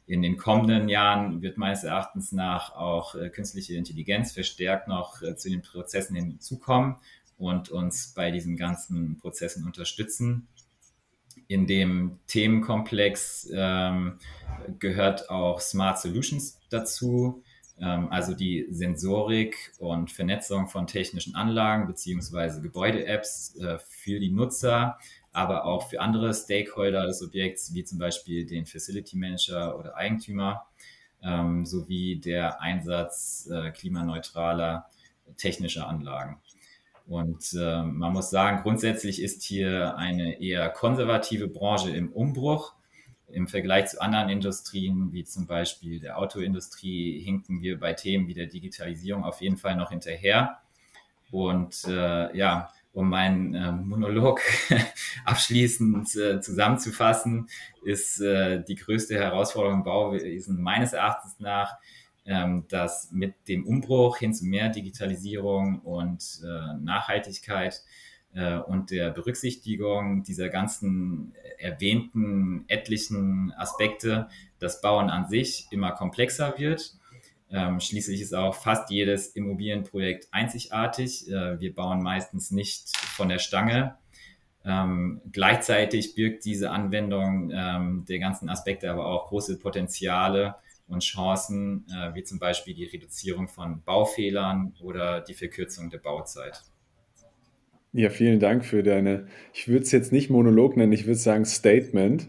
In 0.06 0.20
den 0.20 0.36
kommenden 0.36 0.88
Jahren 0.88 1.40
wird 1.40 1.56
meines 1.56 1.82
Erachtens 1.82 2.32
nach 2.32 2.74
auch 2.74 3.14
äh, 3.14 3.30
künstliche 3.30 3.74
Intelligenz 3.74 4.32
verstärkt 4.32 4.86
noch 4.86 5.22
äh, 5.22 5.34
zu 5.36 5.48
den 5.48 5.62
Prozessen 5.62 6.14
hinzukommen 6.14 6.96
und 7.38 7.70
uns 7.70 8.12
bei 8.14 8.30
diesen 8.30 8.56
ganzen 8.56 9.16
Prozessen 9.18 9.64
unterstützen. 9.64 10.48
In 11.48 11.66
dem 11.66 12.18
Themenkomplex 12.26 13.50
ähm, 13.52 14.18
gehört 14.78 15.30
auch 15.30 15.60
Smart 15.60 15.98
Solutions 15.98 16.58
dazu, 16.70 17.42
ähm, 17.80 18.08
also 18.10 18.34
die 18.34 18.66
Sensorik 18.70 19.72
und 19.78 20.10
Vernetzung 20.10 20.68
von 20.68 20.86
technischen 20.86 21.34
Anlagen 21.34 21.86
beziehungsweise 21.86 22.60
Gebäude-Apps 22.60 23.56
äh, 23.56 23.78
für 23.78 24.20
die 24.20 24.30
Nutzer, 24.30 24.98
aber 25.34 25.64
auch 25.64 25.88
für 25.88 26.00
andere 26.00 26.32
Stakeholder 26.32 27.06
des 27.06 27.20
Objekts, 27.20 27.74
wie 27.74 27.84
zum 27.84 27.98
Beispiel 27.98 28.46
den 28.46 28.66
Facility 28.66 29.16
Manager 29.16 29.76
oder 29.78 29.96
Eigentümer, 29.96 30.66
ähm, 31.22 31.66
sowie 31.66 32.16
der 32.16 32.62
Einsatz 32.62 33.48
äh, 33.52 33.70
klimaneutraler 33.72 34.86
technischer 35.36 35.88
Anlagen. 35.88 36.38
Und 37.06 37.52
äh, 37.52 37.82
man 37.82 38.12
muss 38.12 38.30
sagen, 38.30 38.62
grundsätzlich 38.62 39.20
ist 39.20 39.42
hier 39.42 39.96
eine 39.96 40.40
eher 40.40 40.70
konservative 40.70 41.48
Branche 41.48 41.90
im 41.90 42.12
Umbruch. 42.12 42.74
Im 43.28 43.48
Vergleich 43.48 43.88
zu 43.88 44.00
anderen 44.00 44.28
Industrien, 44.28 45.12
wie 45.12 45.24
zum 45.24 45.46
Beispiel 45.46 45.98
der 45.98 46.18
Autoindustrie, 46.18 47.20
hinken 47.20 47.60
wir 47.60 47.80
bei 47.80 47.92
Themen 47.92 48.28
wie 48.28 48.34
der 48.34 48.46
Digitalisierung 48.46 49.24
auf 49.24 49.40
jeden 49.40 49.56
Fall 49.56 49.74
noch 49.74 49.90
hinterher. 49.90 50.60
Und 51.32 51.84
äh, 51.88 52.36
ja, 52.36 52.70
um 52.94 53.10
meinen 53.10 53.54
äh, 53.54 53.72
Monolog 53.72 54.40
abschließend 55.24 56.14
äh, 56.16 56.40
zusammenzufassen, 56.40 57.48
ist 57.82 58.20
äh, 58.20 58.62
die 58.62 58.76
größte 58.76 59.16
Herausforderung 59.16 59.78
im 59.78 59.84
Bauwesen 59.84 60.62
meines 60.62 60.92
Erachtens 60.92 61.38
nach, 61.40 61.76
ähm, 62.24 62.64
dass 62.68 63.10
mit 63.10 63.34
dem 63.48 63.66
Umbruch 63.66 64.18
hin 64.18 64.32
zu 64.32 64.46
mehr 64.46 64.68
Digitalisierung 64.68 65.80
und 65.80 66.40
äh, 66.44 66.74
Nachhaltigkeit 66.82 67.82
äh, 68.32 68.58
und 68.58 68.92
der 68.92 69.10
Berücksichtigung 69.10 70.22
dieser 70.22 70.48
ganzen 70.48 71.34
erwähnten 71.58 72.64
etlichen 72.68 73.52
Aspekte 73.56 74.28
das 74.60 74.80
Bauen 74.80 75.10
an 75.10 75.28
sich 75.28 75.66
immer 75.70 75.90
komplexer 75.90 76.54
wird 76.58 76.94
ähm, 77.54 77.78
schließlich 77.78 78.20
ist 78.20 78.34
auch 78.34 78.56
fast 78.56 78.90
jedes 78.90 79.28
Immobilienprojekt 79.28 80.26
einzigartig. 80.32 81.28
Äh, 81.28 81.60
wir 81.60 81.72
bauen 81.72 82.02
meistens 82.02 82.50
nicht 82.50 82.96
von 82.96 83.28
der 83.28 83.38
Stange. 83.38 83.96
Ähm, 84.64 85.20
gleichzeitig 85.30 86.16
birgt 86.16 86.44
diese 86.44 86.72
Anwendung 86.72 87.52
ähm, 87.54 88.04
der 88.08 88.18
ganzen 88.18 88.48
Aspekte 88.48 88.90
aber 88.90 89.06
auch 89.06 89.28
große 89.28 89.58
Potenziale 89.60 90.56
und 90.88 91.04
Chancen, 91.04 91.86
äh, 91.88 92.12
wie 92.14 92.24
zum 92.24 92.40
Beispiel 92.40 92.74
die 92.74 92.86
Reduzierung 92.86 93.48
von 93.48 93.84
Baufehlern 93.84 94.74
oder 94.82 95.20
die 95.20 95.34
Verkürzung 95.34 95.90
der 95.90 95.98
Bauzeit. 95.98 96.60
Ja, 97.96 98.10
vielen 98.10 98.40
Dank 98.40 98.64
für 98.64 98.82
deine, 98.82 99.28
ich 99.52 99.68
würde 99.68 99.84
es 99.84 99.92
jetzt 99.92 100.10
nicht 100.10 100.28
Monolog 100.28 100.76
nennen, 100.76 100.90
ich 100.90 101.06
würde 101.06 101.14
sagen 101.14 101.44
Statement, 101.44 102.26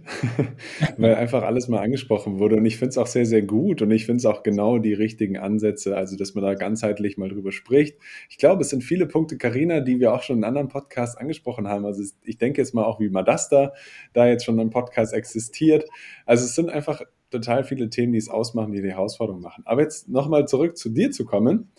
weil 0.98 1.16
einfach 1.16 1.42
alles 1.42 1.68
mal 1.68 1.80
angesprochen 1.80 2.38
wurde. 2.38 2.58
Und 2.58 2.68
ich 2.68 2.78
finde 2.78 2.90
es 2.90 3.00
auch 3.00 3.08
sehr, 3.08 3.26
sehr 3.26 3.42
gut 3.42 3.82
und 3.82 3.90
ich 3.90 4.06
finde 4.06 4.18
es 4.18 4.28
auch 4.28 4.44
genau 4.44 4.78
die 4.78 4.94
richtigen 4.94 5.38
Ansätze, 5.38 5.98
also 5.98 6.18
dass 6.18 6.36
man 6.36 6.44
da 6.44 6.54
ganzheitlich 6.54 7.18
mal 7.18 7.30
drüber 7.30 7.52
spricht. 7.52 7.98
Ich 8.30 8.38
glaube, 8.38 8.62
es 8.62 8.70
sind 8.70 8.84
viele 8.84 9.08
Punkte, 9.08 9.40
Karina, 9.40 9.80
die 9.80 10.00
wir 10.00 10.14
auch 10.14 10.22
schon 10.22 10.38
in 10.38 10.44
anderen 10.44 10.68
Podcasts 10.68 11.18
angesprochen 11.18 11.68
haben. 11.68 11.84
Also 11.88 12.04
ich 12.24 12.38
denke 12.38 12.62
jetzt 12.62 12.76
mal 12.76 12.84
auch, 12.84 13.00
wie 13.00 13.10
Madasta 13.10 13.74
da 14.14 14.28
jetzt 14.28 14.46
schon 14.46 14.60
ein 14.60 14.70
Podcast 14.70 15.16
existiert. 15.16 15.90
Also 16.28 16.46
es 16.46 16.54
sind 16.54 16.70
einfach 16.70 17.02
total 17.32 17.64
viele 17.64 17.90
Themen, 17.90 18.14
die 18.14 18.20
es 18.20 18.30
ausmachen, 18.30 18.72
die 18.72 18.84
die 18.84 18.92
Herausforderung 18.92 19.42
machen. 19.42 19.64
Aber 19.66 19.82
jetzt 19.82 20.10
nochmal 20.10 20.48
zurück 20.48 20.78
zu 20.78 20.90
dir 20.90 21.10
zu 21.10 21.26
kommen. 21.26 21.72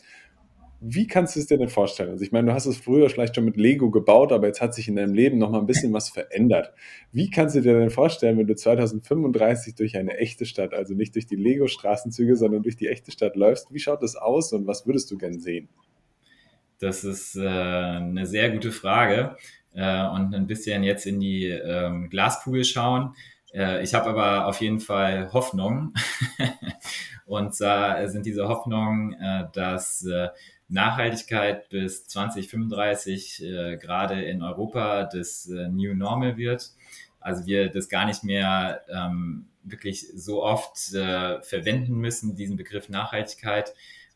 Wie 0.80 1.06
kannst 1.06 1.34
du 1.34 1.40
es 1.40 1.46
dir 1.46 1.56
denn 1.56 1.68
vorstellen? 1.68 2.10
Also 2.10 2.24
ich 2.24 2.32
meine, 2.32 2.48
du 2.48 2.52
hast 2.52 2.66
es 2.66 2.76
früher 2.76 3.08
vielleicht 3.08 3.34
schon 3.34 3.46
mit 3.46 3.56
Lego 3.56 3.90
gebaut, 3.90 4.30
aber 4.30 4.46
jetzt 4.46 4.60
hat 4.60 4.74
sich 4.74 4.88
in 4.88 4.96
deinem 4.96 5.14
Leben 5.14 5.38
noch 5.38 5.50
mal 5.50 5.60
ein 5.60 5.66
bisschen 5.66 5.92
was 5.92 6.10
verändert. 6.10 6.72
Wie 7.12 7.30
kannst 7.30 7.56
du 7.56 7.62
dir 7.62 7.78
denn 7.78 7.90
vorstellen, 7.90 8.36
wenn 8.38 8.46
du 8.46 8.54
2035 8.54 9.74
durch 9.74 9.96
eine 9.96 10.18
echte 10.18 10.44
Stadt, 10.44 10.74
also 10.74 10.94
nicht 10.94 11.14
durch 11.14 11.26
die 11.26 11.36
Lego-Straßenzüge, 11.36 12.36
sondern 12.36 12.62
durch 12.62 12.76
die 12.76 12.88
echte 12.88 13.10
Stadt 13.10 13.36
läufst? 13.36 13.72
Wie 13.72 13.78
schaut 13.78 14.02
das 14.02 14.16
aus 14.16 14.52
und 14.52 14.66
was 14.66 14.86
würdest 14.86 15.10
du 15.10 15.16
gern 15.16 15.40
sehen? 15.40 15.68
Das 16.78 17.04
ist 17.04 17.36
äh, 17.36 17.48
eine 17.48 18.26
sehr 18.26 18.50
gute 18.50 18.70
Frage 18.70 19.36
äh, 19.72 20.06
und 20.08 20.34
ein 20.34 20.46
bisschen 20.46 20.82
jetzt 20.82 21.06
in 21.06 21.20
die 21.20 21.46
ähm, 21.46 22.10
Glaskugel 22.10 22.64
schauen. 22.64 23.14
Äh, 23.54 23.82
ich 23.82 23.94
habe 23.94 24.10
aber 24.10 24.46
auf 24.46 24.60
jeden 24.60 24.80
Fall 24.80 25.32
Hoffnung. 25.32 25.94
Und 27.26 27.56
zwar 27.56 28.08
sind 28.08 28.24
diese 28.24 28.46
Hoffnungen, 28.46 29.14
äh, 29.14 29.46
dass 29.52 30.04
äh, 30.04 30.28
Nachhaltigkeit 30.68 31.68
bis 31.68 32.06
2035 32.06 33.42
äh, 33.42 33.76
gerade 33.76 34.22
in 34.22 34.42
Europa 34.42 35.04
das 35.04 35.48
äh, 35.48 35.68
New 35.68 35.94
Normal 35.94 36.36
wird. 36.36 36.72
Also 37.20 37.46
wir 37.46 37.70
das 37.70 37.88
gar 37.88 38.06
nicht 38.06 38.24
mehr 38.24 38.82
ähm, 38.88 39.46
wirklich 39.62 40.06
so 40.14 40.42
oft 40.42 40.92
äh, 40.94 41.42
verwenden 41.42 41.96
müssen, 41.96 42.36
diesen 42.36 42.56
Begriff 42.56 42.88
Nachhaltigkeit. 42.88 43.74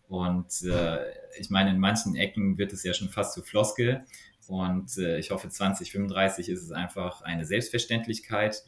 Und 0.08 0.62
äh, 0.62 0.98
ich 1.38 1.50
meine, 1.50 1.70
in 1.70 1.78
manchen 1.78 2.16
Ecken 2.16 2.58
wird 2.58 2.72
es 2.72 2.82
ja 2.82 2.94
schon 2.94 3.08
fast 3.08 3.34
zu 3.34 3.42
Floskel. 3.42 4.04
Und 4.48 4.98
äh, 4.98 5.18
ich 5.18 5.30
hoffe, 5.30 5.48
2035 5.48 6.48
ist 6.48 6.62
es 6.62 6.72
einfach 6.72 7.22
eine 7.22 7.44
Selbstverständlichkeit. 7.44 8.64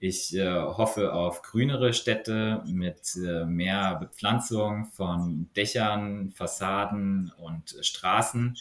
Ich 0.00 0.36
äh, 0.36 0.48
hoffe 0.48 1.12
auf 1.12 1.42
grünere 1.42 1.92
Städte 1.92 2.62
mit 2.66 3.16
äh, 3.16 3.44
mehr 3.44 3.96
Bepflanzung 3.96 4.86
von 4.92 5.50
Dächern, 5.56 6.30
Fassaden 6.30 7.32
und 7.36 7.76
Straßen, 7.80 8.56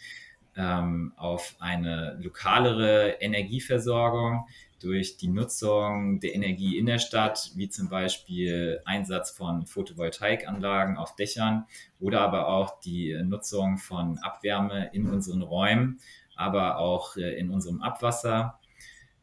ähm, 0.55 1.13
auf 1.15 1.55
eine 1.59 2.17
lokalere 2.19 3.17
Energieversorgung 3.21 4.47
durch 4.79 5.17
die 5.17 5.27
Nutzung 5.27 6.19
der 6.19 6.33
Energie 6.33 6.75
in 6.75 6.87
der 6.87 6.97
Stadt, 6.97 7.51
wie 7.53 7.69
zum 7.69 7.87
Beispiel 7.87 8.81
Einsatz 8.85 9.29
von 9.29 9.67
Photovoltaikanlagen 9.67 10.97
auf 10.97 11.15
Dächern 11.15 11.65
oder 11.99 12.21
aber 12.21 12.47
auch 12.47 12.79
die 12.79 13.15
Nutzung 13.23 13.77
von 13.77 14.17
Abwärme 14.19 14.89
in 14.91 15.07
unseren 15.07 15.43
Räumen, 15.43 15.99
aber 16.35 16.79
auch 16.79 17.15
äh, 17.15 17.37
in 17.37 17.51
unserem 17.51 17.83
Abwasser 17.83 18.59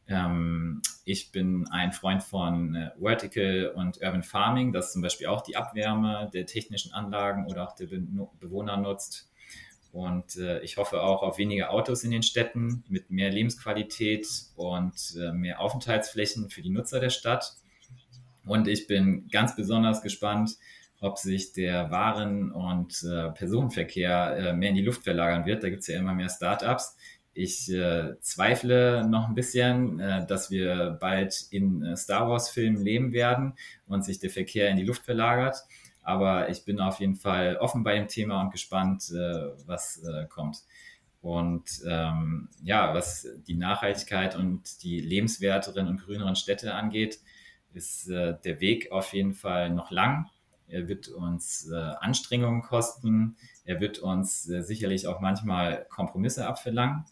ähm, 0.07 0.83
ich 1.05 1.33
bin 1.33 1.67
ein 1.71 1.93
Freund 1.93 2.23
von 2.23 2.75
äh, 2.75 2.91
Vertical 3.01 3.73
und 3.75 4.03
Urban 4.03 4.23
Farming, 4.23 4.73
das 4.73 4.93
zum 4.93 5.03
Beispiel 5.03 5.29
auch 5.29 5.43
die 5.43 5.57
Abwärme 5.57 6.31
der 6.33 6.47
technischen 6.47 6.93
Anlagen 6.93 7.47
oder 7.47 7.69
auch 7.69 7.75
der 7.75 7.87
Be 7.87 8.03
Bewohner 8.39 8.77
nutzt. 8.77 9.31
Und 9.93 10.37
äh, 10.37 10.61
ich 10.61 10.77
hoffe 10.77 11.03
auch 11.03 11.23
auf 11.23 11.39
weniger 11.39 11.71
Autos 11.71 12.03
in 12.03 12.11
den 12.11 12.23
Städten 12.25 12.85
mit 12.89 13.11
mehr 13.11 13.31
Lebensqualität 13.31 14.27
und 14.57 14.95
äh, 15.17 15.33
mehr 15.33 15.61
Aufenthaltsflächen 15.61 16.51
für 16.51 16.63
die 16.63 16.71
Nutzer 16.71 16.99
der 17.01 17.11
Stadt. 17.11 17.55
Und 18.45 18.67
ich 18.67 18.87
bin 18.87 19.29
ganz 19.29 19.55
besonders 19.57 20.03
gespannt, 20.03 20.57
ob 21.01 21.19
sich 21.19 21.53
der 21.53 21.91
Waren- 21.91 22.51
und 22.51 23.05
äh, 23.05 23.31
Personenverkehr 23.31 24.37
äh, 24.37 24.53
mehr 24.53 24.71
in 24.71 24.75
die 24.75 24.83
Luft 24.83 25.05
verlagern 25.05 25.45
wird. 25.47 25.63
Da 25.63 25.71
gibt 25.71 25.83
es 25.83 25.87
ja 25.87 25.99
immer 25.99 26.15
mehr 26.15 26.29
Startups, 26.29 26.97
ich 27.35 27.71
äh, 27.73 28.15
zweifle 28.21 29.07
noch 29.09 29.29
ein 29.29 29.35
bisschen, 29.35 29.99
äh, 29.99 30.25
dass 30.27 30.51
wir 30.51 30.97
bald 31.01 31.47
in 31.51 31.83
äh, 31.83 31.97
Star 31.97 32.29
Wars-Filmen 32.29 32.83
leben 32.83 33.13
werden 33.13 33.55
und 33.87 34.05
sich 34.05 34.21
der 34.21 34.31
Verkehr 34.31 34.71
in 34.71 34.77
die 34.77 34.85
Luft 34.85 35.05
verlagert. 35.05 35.57
Aber 36.03 36.49
ich 36.49 36.65
bin 36.65 36.81
auf 36.81 37.01
jeden 37.01 37.17
Fall 37.17 37.57
offen 37.57 37.83
bei 37.83 37.97
dem 37.97 38.09
Thema 38.09 38.41
und 38.41 38.53
gespannt, 38.53 39.11
äh, 39.11 39.51
was 39.67 40.03
äh, 40.05 40.27
kommt. 40.29 40.59
Und 41.23 41.83
ähm, 41.89 42.51
ja, 42.63 42.95
was 42.95 43.27
die 43.49 43.57
Nachhaltigkeit 43.57 44.37
und 44.37 44.83
die 44.85 45.01
lebenswerteren 45.01 45.89
und 45.89 46.03
grüneren 46.05 46.37
Städte 46.37 46.75
angeht, 46.75 47.19
ist 47.73 48.09
äh, 48.11 48.37
der 48.45 48.61
Weg 48.61 48.93
auf 48.93 49.13
jeden 49.13 49.35
Fall 49.35 49.71
noch 49.71 49.91
lang. 49.91 50.27
Er 50.67 50.89
wird 50.89 51.09
uns 51.09 51.71
Anstrengungen 51.71 52.63
kosten. 52.63 53.37
Er 53.65 53.81
wird 53.81 53.99
uns 53.99 54.45
sicherlich 54.45 55.07
auch 55.07 55.21
manchmal 55.21 55.87
Kompromisse 55.91 56.49
abverlangen. 56.49 57.05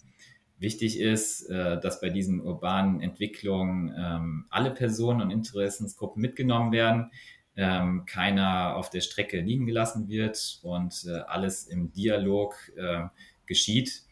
Wichtig 0.62 1.00
ist, 1.00 1.50
äh, 1.50 1.80
dass 1.80 2.00
bei 2.00 2.08
diesen 2.08 2.40
urbanen 2.40 3.00
Entwicklungen 3.00 3.92
ähm, 3.98 4.46
alle 4.48 4.70
Personen 4.70 5.20
und 5.20 5.30
Interessensgruppen 5.32 6.22
mitgenommen 6.22 6.70
werden, 6.70 7.10
ähm, 7.56 8.04
keiner 8.06 8.76
auf 8.76 8.88
der 8.88 9.00
Strecke 9.00 9.40
liegen 9.40 9.66
gelassen 9.66 10.06
wird 10.06 10.60
und 10.62 11.04
äh, 11.08 11.18
alles 11.26 11.66
im 11.66 11.92
Dialog 11.92 12.54
äh, 12.76 13.06
geschieht. 13.44 14.04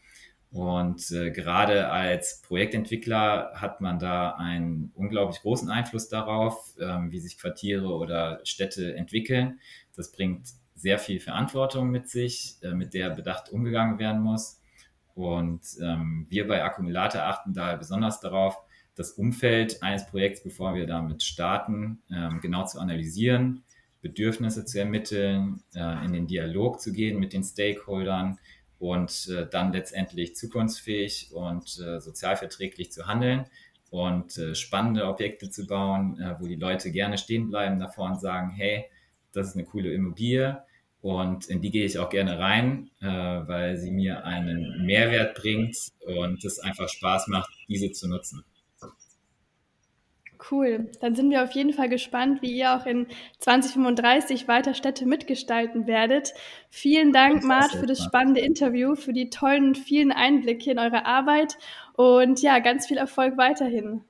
Und 0.51 1.07
gerade 1.07 1.87
als 1.87 2.41
Projektentwickler 2.41 3.53
hat 3.55 3.79
man 3.79 3.99
da 3.99 4.31
einen 4.31 4.91
unglaublich 4.95 5.39
großen 5.39 5.69
Einfluss 5.69 6.09
darauf, 6.09 6.75
ähm, 6.77 7.13
wie 7.13 7.21
sich 7.21 7.37
Quartiere 7.37 7.87
oder 7.87 8.41
Städte 8.43 8.93
entwickeln. 8.97 9.61
Das 9.95 10.11
bringt 10.11 10.49
sehr 10.75 10.99
viel 10.99 11.21
Verantwortung 11.21 11.89
mit 11.89 12.09
sich, 12.09 12.57
mit 12.73 12.93
der 12.93 13.11
bedacht 13.11 13.49
umgegangen 13.49 13.97
werden 13.97 14.21
muss. 14.21 14.60
Und 15.15 15.61
ähm, 15.81 16.25
wir 16.29 16.47
bei 16.47 16.63
Akkumulator 16.63 17.23
achten 17.23 17.53
da 17.53 17.75
besonders 17.75 18.19
darauf, 18.19 18.57
das 18.95 19.11
Umfeld 19.11 19.81
eines 19.81 20.05
Projekts, 20.07 20.43
bevor 20.43 20.75
wir 20.75 20.85
damit 20.85 21.23
starten, 21.23 22.01
ähm, 22.11 22.39
genau 22.41 22.65
zu 22.65 22.79
analysieren, 22.79 23.63
Bedürfnisse 24.01 24.65
zu 24.65 24.79
ermitteln, 24.79 25.63
äh, 25.75 26.05
in 26.05 26.13
den 26.13 26.27
Dialog 26.27 26.81
zu 26.81 26.91
gehen 26.91 27.19
mit 27.19 27.33
den 27.33 27.43
Stakeholdern 27.43 28.39
und 28.79 29.29
äh, 29.29 29.47
dann 29.49 29.71
letztendlich 29.71 30.35
zukunftsfähig 30.35 31.31
und 31.33 31.79
äh, 31.79 32.01
sozialverträglich 32.01 32.91
zu 32.91 33.07
handeln 33.07 33.45
und 33.91 34.37
äh, 34.37 34.55
spannende 34.55 35.05
Objekte 35.05 35.49
zu 35.49 35.67
bauen, 35.67 36.19
äh, 36.19 36.35
wo 36.39 36.47
die 36.47 36.55
Leute 36.55 36.91
gerne 36.91 37.17
stehen 37.17 37.49
bleiben 37.49 37.79
davor 37.79 38.09
und 38.09 38.19
sagen, 38.19 38.49
hey, 38.49 38.85
das 39.33 39.49
ist 39.49 39.55
eine 39.55 39.65
coole 39.65 39.93
Immobilie, 39.93 40.63
und 41.01 41.47
in 41.47 41.61
die 41.61 41.71
gehe 41.71 41.85
ich 41.85 41.97
auch 41.97 42.09
gerne 42.09 42.37
rein, 42.37 42.89
äh, 43.01 43.05
weil 43.05 43.77
sie 43.77 43.91
mir 43.91 44.25
einen 44.25 44.85
Mehrwert 44.85 45.35
bringt 45.35 45.75
und 46.05 46.43
es 46.45 46.59
einfach 46.59 46.89
Spaß 46.89 47.27
macht, 47.27 47.51
diese 47.67 47.91
zu 47.91 48.07
nutzen. 48.07 48.43
Cool. 50.49 50.89
Dann 50.99 51.13
sind 51.15 51.29
wir 51.29 51.43
auf 51.43 51.51
jeden 51.51 51.71
Fall 51.71 51.87
gespannt, 51.87 52.41
wie 52.41 52.51
ihr 52.51 52.75
auch 52.75 52.85
in 52.87 53.05
2035 53.39 54.47
weiter 54.47 54.73
Städte 54.73 55.05
mitgestalten 55.05 55.85
werdet. 55.85 56.33
Vielen 56.71 57.13
Dank, 57.13 57.43
Mart, 57.43 57.71
für 57.71 57.85
das 57.85 58.03
spannende 58.03 58.41
Interview, 58.41 58.95
für 58.95 59.13
die 59.13 59.29
tollen, 59.29 59.75
vielen 59.75 60.11
Einblicke 60.11 60.71
in 60.71 60.79
eure 60.79 61.05
Arbeit 61.05 61.57
und 61.93 62.41
ja, 62.41 62.57
ganz 62.59 62.87
viel 62.87 62.97
Erfolg 62.97 63.37
weiterhin. 63.37 64.03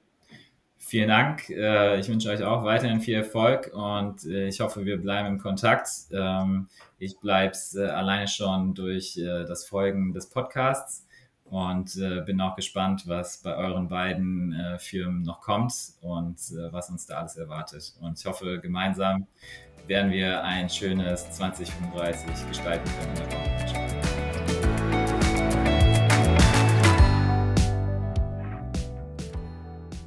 Vielen 0.84 1.10
Dank. 1.10 1.50
Äh, 1.50 2.00
ich 2.00 2.10
wünsche 2.10 2.30
euch 2.30 2.44
auch 2.44 2.66
weiterhin 2.66 3.02
viel 3.02 3.16
Erfolg 3.16 3.72
und 3.74 4.26
äh, 4.26 4.48
ich 4.48 4.60
hoffe, 4.60 4.84
wir 4.84 5.00
bleiben 5.00 5.28
im 5.28 5.38
Kontakt. 5.38 5.88
Ähm, 6.12 6.68
ich 6.98 7.20
bleibe 7.20 7.52
es 7.52 7.76
äh, 7.76 7.86
alleine 7.86 8.28
schon 8.28 8.74
durch 8.74 9.14
das 9.16 9.66
Folgen 9.66 10.12
des 10.12 10.30
Podcasts 10.30 11.08
und 11.46 11.96
bin 12.26 12.40
auch 12.42 12.56
gespannt, 12.56 13.04
was 13.08 13.38
bei 13.38 13.56
euren 13.56 13.90
beiden 13.90 14.56
Firmen 14.80 15.24
noch 15.24 15.42
kommt 15.42 15.74
und 16.02 16.38
was 16.72 16.90
uns 16.90 17.06
da 17.08 17.18
alles 17.18 17.36
erwartet. 17.36 17.94
Und 18.00 18.18
ich 18.18 18.26
hoffe, 18.26 18.60
gemeinsam 18.60 19.28
werden 19.88 20.12
wir 20.12 20.42
ein 20.44 20.70
schönes 20.70 21.30
2035 21.32 22.48
gestalten 22.48 22.90
können. 22.90 23.61